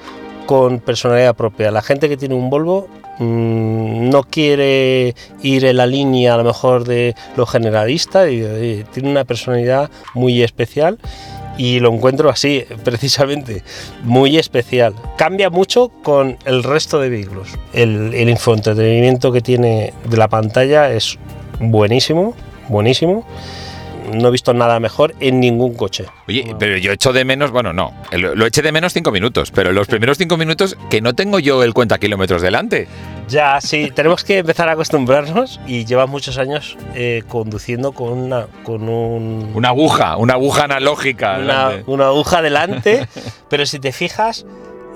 con 0.46 0.81
personalidad 0.81 1.37
propia. 1.37 1.70
La 1.70 1.81
gente 1.83 2.09
que 2.09 2.16
tiene 2.16 2.35
un 2.35 2.51
Volvo 2.51 2.88
mm, 3.18 4.11
no 4.11 4.25
quiere 4.25 5.14
ir 5.42 5.64
en 5.64 5.77
la 5.77 5.87
línea 5.87 6.35
a 6.35 6.37
lo 6.38 6.44
mejor 6.44 6.85
de 6.85 7.14
lo 7.37 7.46
generalista, 7.46 8.29
y, 8.29 8.85
tiene 8.92 9.11
una 9.11 9.25
personalidad 9.25 9.90
muy 10.14 10.42
especial 10.42 10.99
y 11.61 11.79
lo 11.79 11.92
encuentro 11.92 12.31
así, 12.31 12.64
precisamente, 12.85 13.62
muy 14.03 14.38
especial. 14.38 14.94
Cambia 15.18 15.51
mucho 15.51 15.90
con 16.03 16.38
el 16.46 16.62
resto 16.62 16.99
de 16.99 17.11
vehículos. 17.11 17.51
El, 17.75 18.14
el 18.14 18.31
infoentretenimiento 18.31 19.31
que 19.31 19.42
tiene 19.42 19.92
de 20.09 20.16
la 20.16 20.29
pantalla 20.29 20.90
es 20.90 21.18
buenísimo, 21.61 22.35
buenísimo. 22.70 23.27
No 24.14 24.29
he 24.29 24.31
visto 24.31 24.55
nada 24.55 24.81
mejor 24.81 25.14
en 25.20 25.38
ningún 25.38 25.75
coche. 25.75 26.07
Oye, 26.27 26.57
pero 26.59 26.79
yo 26.79 26.92
echo 26.92 27.12
de 27.12 27.27
menos, 27.27 27.51
bueno, 27.51 27.75
no, 27.75 27.92
lo, 28.11 28.35
lo 28.35 28.46
eché 28.46 28.62
de 28.62 28.73
menos 28.73 28.94
cinco 28.94 29.12
minutos, 29.12 29.51
pero 29.51 29.70
los 29.70 29.87
primeros 29.87 30.16
cinco 30.16 30.38
minutos 30.38 30.79
que 30.88 31.03
no 31.03 31.14
tengo 31.14 31.40
yo 31.40 31.62
el 31.62 31.75
cuenta 31.75 31.99
kilómetros 31.99 32.40
delante. 32.40 32.88
Ya, 33.31 33.61
sí, 33.61 33.93
tenemos 33.95 34.25
que 34.25 34.38
empezar 34.38 34.69
a 34.69 34.73
acostumbrarnos 34.73 35.61
y 35.64 35.85
llevas 35.85 36.09
muchos 36.09 36.37
años 36.37 36.77
eh, 36.97 37.23
conduciendo 37.29 37.93
con 37.93 38.19
una 38.19 38.49
con 38.64 38.88
un, 38.88 39.53
Una 39.55 39.69
aguja, 39.69 40.16
una 40.16 40.35
aguja 40.35 40.64
analógica. 40.64 41.38
una, 41.38 41.71
una 41.87 42.07
aguja 42.09 42.43
delante, 42.43 43.07
pero 43.49 43.66
si 43.66 43.79
te 43.79 43.93
fijas, 43.93 44.47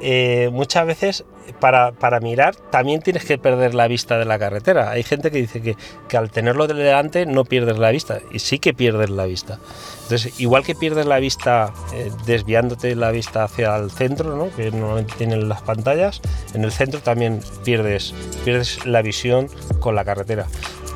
eh, 0.06 0.50
muchas 0.52 0.86
veces 0.86 1.24
para, 1.60 1.92
para 1.92 2.20
mirar 2.20 2.54
también 2.54 3.00
tienes 3.00 3.24
que 3.24 3.38
perder 3.38 3.74
la 3.74 3.88
vista 3.88 4.18
de 4.18 4.26
la 4.26 4.38
carretera. 4.38 4.90
Hay 4.90 5.02
gente 5.02 5.30
que 5.30 5.38
dice 5.38 5.62
que, 5.62 5.76
que 6.08 6.16
al 6.18 6.30
tenerlo 6.30 6.66
de 6.66 6.74
delante 6.74 7.24
no 7.24 7.46
pierdes 7.46 7.78
la 7.78 7.90
vista, 7.90 8.20
y 8.30 8.40
sí 8.40 8.58
que 8.58 8.74
pierdes 8.74 9.08
la 9.08 9.24
vista. 9.24 9.58
Entonces, 10.02 10.38
igual 10.38 10.62
que 10.62 10.74
pierdes 10.74 11.06
la 11.06 11.18
vista 11.20 11.72
eh, 11.94 12.10
desviándote 12.26 12.94
la 12.94 13.12
vista 13.12 13.44
hacia 13.44 13.74
el 13.76 13.90
centro, 13.90 14.36
¿no? 14.36 14.54
que 14.54 14.70
normalmente 14.70 15.14
tienen 15.16 15.48
las 15.48 15.62
pantallas, 15.62 16.20
en 16.52 16.64
el 16.64 16.72
centro 16.72 17.00
también 17.00 17.40
pierdes, 17.64 18.12
pierdes 18.44 18.84
la 18.84 19.00
visión 19.00 19.48
con 19.80 19.94
la 19.94 20.04
carretera. 20.04 20.46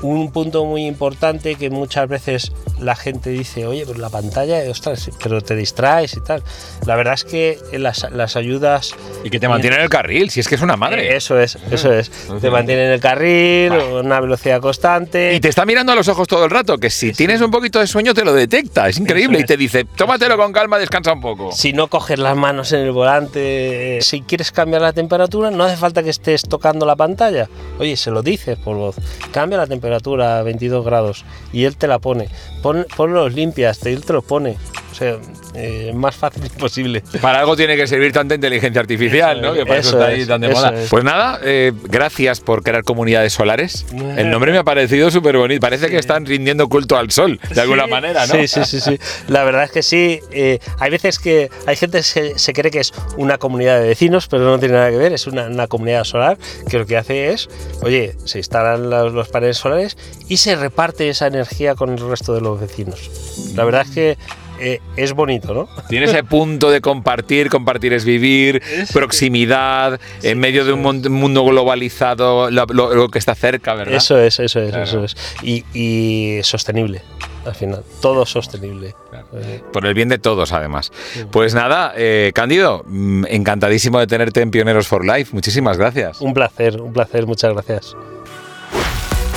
Un 0.03 0.31
punto 0.31 0.65
muy 0.65 0.87
importante 0.87 1.57
que 1.57 1.71
muchas 1.71 2.09
veces 2.09 2.53
la 2.79 2.95
gente 2.95 3.31
dice, 3.31 3.67
oye, 3.67 3.85
pero 3.87 3.99
la 3.99 4.11
pantalla, 4.11 4.59
ostras, 4.71 5.11
pero 5.23 5.41
te 5.41 5.57
distraes 5.57 6.15
y 6.17 6.21
tal. 6.21 6.43
La 6.87 6.95
verdad 6.95 7.15
es 7.15 7.25
que 7.25 7.59
las, 7.73 8.07
las 8.13 8.37
ayudas 8.37 8.95
Y 9.25 9.31
que 9.31 9.41
te 9.41 9.49
mantiene 9.49 9.77
en 9.77 9.83
el 9.83 9.89
carril, 9.89 10.31
si 10.31 10.39
es 10.41 10.47
que 10.49 10.55
es 10.55 10.63
una 10.63 10.77
madre. 10.77 11.09
eh, 11.13 11.17
Eso 11.17 11.39
es, 11.41 11.59
eso 11.73 11.93
es. 11.93 12.11
Te 12.41 12.49
mantiene 12.51 12.87
en 12.87 12.93
el 12.93 13.01
carril, 13.01 13.73
una 13.73 14.21
velocidad 14.21 14.61
constante. 14.61 15.35
Y 15.35 15.41
te 15.41 15.49
está 15.49 15.67
mirando 15.67 15.91
a 15.91 15.97
los 15.97 16.07
ojos 16.07 16.29
todo 16.29 16.45
el 16.45 16.51
rato, 16.51 16.79
que 16.79 16.91
si 16.91 17.13
tienes 17.13 17.41
un 17.41 17.51
poquito 17.51 17.81
de 17.81 17.89
sueño 17.89 18.15
te 18.15 18.25
lo 18.25 18.33
detecta, 18.33 18.89
es 18.89 18.99
increíble. 18.99 19.41
Y 19.41 19.45
te 19.45 19.57
dice, 19.57 19.85
tómatelo 19.85 20.37
con 20.37 20.53
calma, 20.53 20.79
descansa 20.79 21.13
un 21.13 21.21
poco. 21.21 21.51
Si 21.51 21.73
no 21.73 21.89
coges 21.89 22.21
las 22.21 22.37
manos 22.37 22.73
en 22.73 22.81
el 22.83 22.93
volante, 22.93 23.99
si 24.03 24.21
quieres 24.23 24.53
cambiar 24.53 24.83
la 24.83 24.93
temperatura, 24.93 25.51
no 25.51 25.65
hace 25.65 25.77
falta 25.77 26.05
que 26.05 26.11
estés 26.11 26.43
tocando 26.43 26.87
la 26.87 26.95
pantalla. 26.95 27.49
Oye, 27.81 27.97
se 27.97 28.13
lo 28.13 28.23
dices 28.23 28.57
por 28.59 28.77
voz. 28.77 28.97
Cambia 29.33 29.59
la 29.59 29.67
temperatura 29.67 29.88
a 29.93 30.43
22 30.43 30.85
grados 30.85 31.25
y 31.53 31.65
él 31.65 31.77
te 31.77 31.87
la 31.87 31.99
pone. 31.99 32.29
Pon, 32.63 32.87
ponlos 32.97 33.35
limpias, 33.35 33.85
él 33.87 34.05
te 34.05 34.13
lo 34.13 34.23
pone. 34.23 34.57
O 34.91 34.95
sea, 34.95 35.19
eh, 35.55 35.93
más 35.95 36.17
fácil 36.17 36.45
imposible. 36.53 37.03
Para 37.21 37.41
algo 37.41 37.57
tiene 37.57 37.77
que 37.77 37.87
servir 37.87 38.13
tanta 38.13 38.35
inteligencia 38.35 38.81
artificial, 38.81 39.41
¿no? 39.41 39.55
Que 39.55 39.65
para 39.67 39.81
eso, 39.81 39.91
eso 39.91 39.99
está 39.99 40.11
ahí 40.13 40.21
es, 40.23 40.29
tan 40.29 40.41
de 40.41 40.49
moda. 40.49 40.75
es. 40.75 40.89
Pues 40.89 41.05
nada, 41.05 41.41
eh, 41.43 41.73
gracias 41.85 42.41
por 42.41 42.63
crear 42.63 42.85
comunidades 42.85 43.33
solares. 43.33 43.87
El 44.17 44.31
nombre 44.31 44.53
me 44.53 44.59
ha 44.59 44.65
parecido 44.65 45.11
súper 45.11 45.37
bonito. 45.37 45.61
Parece 45.61 45.89
que 45.89 45.99
están 45.99 46.27
rindiendo 46.27 46.69
culto 46.69 46.97
al 46.97 47.11
sol, 47.11 47.41
de 47.55 47.61
alguna 47.61 47.87
manera, 47.87 48.27
¿no? 48.27 48.35
Sí, 48.35 48.49
sí, 48.49 48.61
sí, 48.65 48.81
sí. 48.81 48.99
La 49.29 49.45
verdad 49.45 49.65
es 49.65 49.71
que 49.71 49.83
sí. 49.83 50.21
eh, 50.33 50.59
hay 50.79 50.91
veces 50.91 51.19
que 51.19 51.51
hay 51.67 51.77
gente 51.77 51.99
que 51.99 52.05
se, 52.05 52.39
se 52.39 52.53
cree 52.53 52.71
que 52.71 52.81
es 52.81 52.93
una 53.17 53.39
comunidad 53.39 53.81
de 53.81 53.89
vecinos, 53.89 54.29
pero 54.29 54.45
no 54.45 54.59
tiene 54.59 54.75
nada 54.75 54.91
que 54.91 54.97
ver. 54.97 55.13
Es 55.13 55.27
una, 55.27 55.47
una 55.47 55.67
comunidad 55.67 56.05
solar 56.05 56.39
que 56.69 56.79
lo 56.79 56.87
que 56.87 56.97
hace 56.97 57.33
es, 57.33 57.49
oye, 57.83 58.17
se 58.25 58.39
instalan 58.39 58.91
los, 58.91 59.13
los 59.13 59.29
paneles 59.29 59.57
solares 59.59 59.97
y 60.29 60.39
se 60.39 60.57
reparte 60.57 61.09
esa 61.09 61.27
energía 61.27 61.75
con 61.75 61.91
el 61.91 61.99
resto 62.09 62.35
de 62.35 62.41
los 62.41 62.61
vecinos. 62.61 63.11
La 63.55 63.65
verdad 63.65 63.83
es 63.89 63.95
que 63.95 64.19
eh, 64.61 64.81
es 64.97 65.13
bonito, 65.13 65.55
¿no? 65.55 65.69
Tiene 65.89 66.07
ese 66.07 66.25
punto 66.25 66.71
de 66.71 66.81
compartir, 66.81 67.49
compartir 67.51 67.93
es 67.93 68.05
vivir, 68.05 68.63
proximidad, 68.93 70.01
en 70.23 70.39
medio 70.39 70.65
de 70.65 70.73
un 70.73 70.83
mundo 71.13 71.45
globalizado, 71.45 72.51
lo, 72.51 72.67
lo- 72.67 72.95
lo 72.95 73.09
que 73.09 73.19
está 73.19 73.35
cerca, 73.35 73.75
¿verdad? 73.75 73.95
Eso 73.95 74.19
es, 74.19 74.39
eso 74.41 74.61
es, 74.61 74.69
Claro. 74.71 74.85
eso 74.85 75.05
es. 75.05 75.17
Y, 75.43 75.65
y 75.75 76.43
sostenible, 76.43 77.03
al 77.45 77.55
final. 77.55 77.83
Todo 78.01 78.25
sostenible. 78.27 78.95
Eh, 79.35 79.63
Por 79.73 79.87
el 79.87 79.95
bien 79.95 80.09
de 80.09 80.19
todos, 80.19 80.53
además. 80.53 80.91
Pues 81.31 81.55
nada, 81.55 81.93
eh, 81.97 82.33
Cándido, 82.35 82.85
mm, 82.87 83.25
encantadísimo 83.29 83.99
de 83.99 84.07
tenerte 84.07 84.41
en 84.43 84.51
Pioneros 84.51 84.87
for 84.89 85.05
Life. 85.05 85.31
Muchísimas 85.35 85.77
gracias. 85.79 86.21
un 86.21 86.35
placer, 86.35 86.81
un 86.81 86.93
placer. 86.93 87.27
Muchas 87.27 87.53
gracias. 87.53 87.97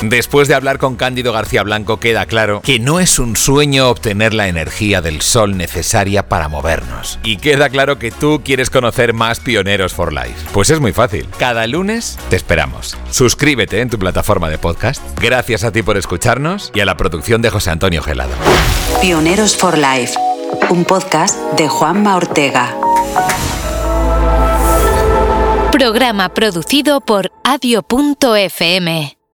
Después 0.01 0.47
de 0.47 0.55
hablar 0.55 0.79
con 0.79 0.95
Cándido 0.95 1.31
García 1.31 1.63
Blanco 1.63 1.97
queda 1.97 2.25
claro 2.25 2.61
que 2.61 2.79
no 2.79 2.99
es 2.99 3.19
un 3.19 3.35
sueño 3.35 3.89
obtener 3.89 4.33
la 4.33 4.47
energía 4.47 5.01
del 5.01 5.21
sol 5.21 5.57
necesaria 5.57 6.27
para 6.27 6.47
movernos. 6.47 7.19
Y 7.23 7.37
queda 7.37 7.69
claro 7.69 7.99
que 7.99 8.11
tú 8.11 8.41
quieres 8.43 8.69
conocer 8.69 9.13
más 9.13 9.39
Pioneros 9.39 9.93
for 9.93 10.11
Life. 10.11 10.35
Pues 10.53 10.69
es 10.69 10.79
muy 10.79 10.91
fácil. 10.91 11.27
Cada 11.37 11.67
lunes 11.67 12.17
te 12.29 12.35
esperamos. 12.35 12.97
Suscríbete 13.11 13.81
en 13.81 13.89
tu 13.89 13.99
plataforma 13.99 14.49
de 14.49 14.57
podcast. 14.57 15.01
Gracias 15.19 15.63
a 15.63 15.71
ti 15.71 15.83
por 15.83 15.97
escucharnos 15.97 16.71
y 16.73 16.79
a 16.79 16.85
la 16.85 16.97
producción 16.97 17.41
de 17.41 17.49
José 17.49 17.69
Antonio 17.69 18.01
Gelado. 18.01 18.31
Pioneros 19.01 19.55
for 19.55 19.77
Life, 19.77 20.17
un 20.69 20.83
podcast 20.83 21.37
de 21.53 21.67
Juanma 21.67 22.15
Ortega. 22.15 22.75
Programa 25.71 26.29
producido 26.33 27.01
por 27.01 27.31
adio.fm. 27.43 29.20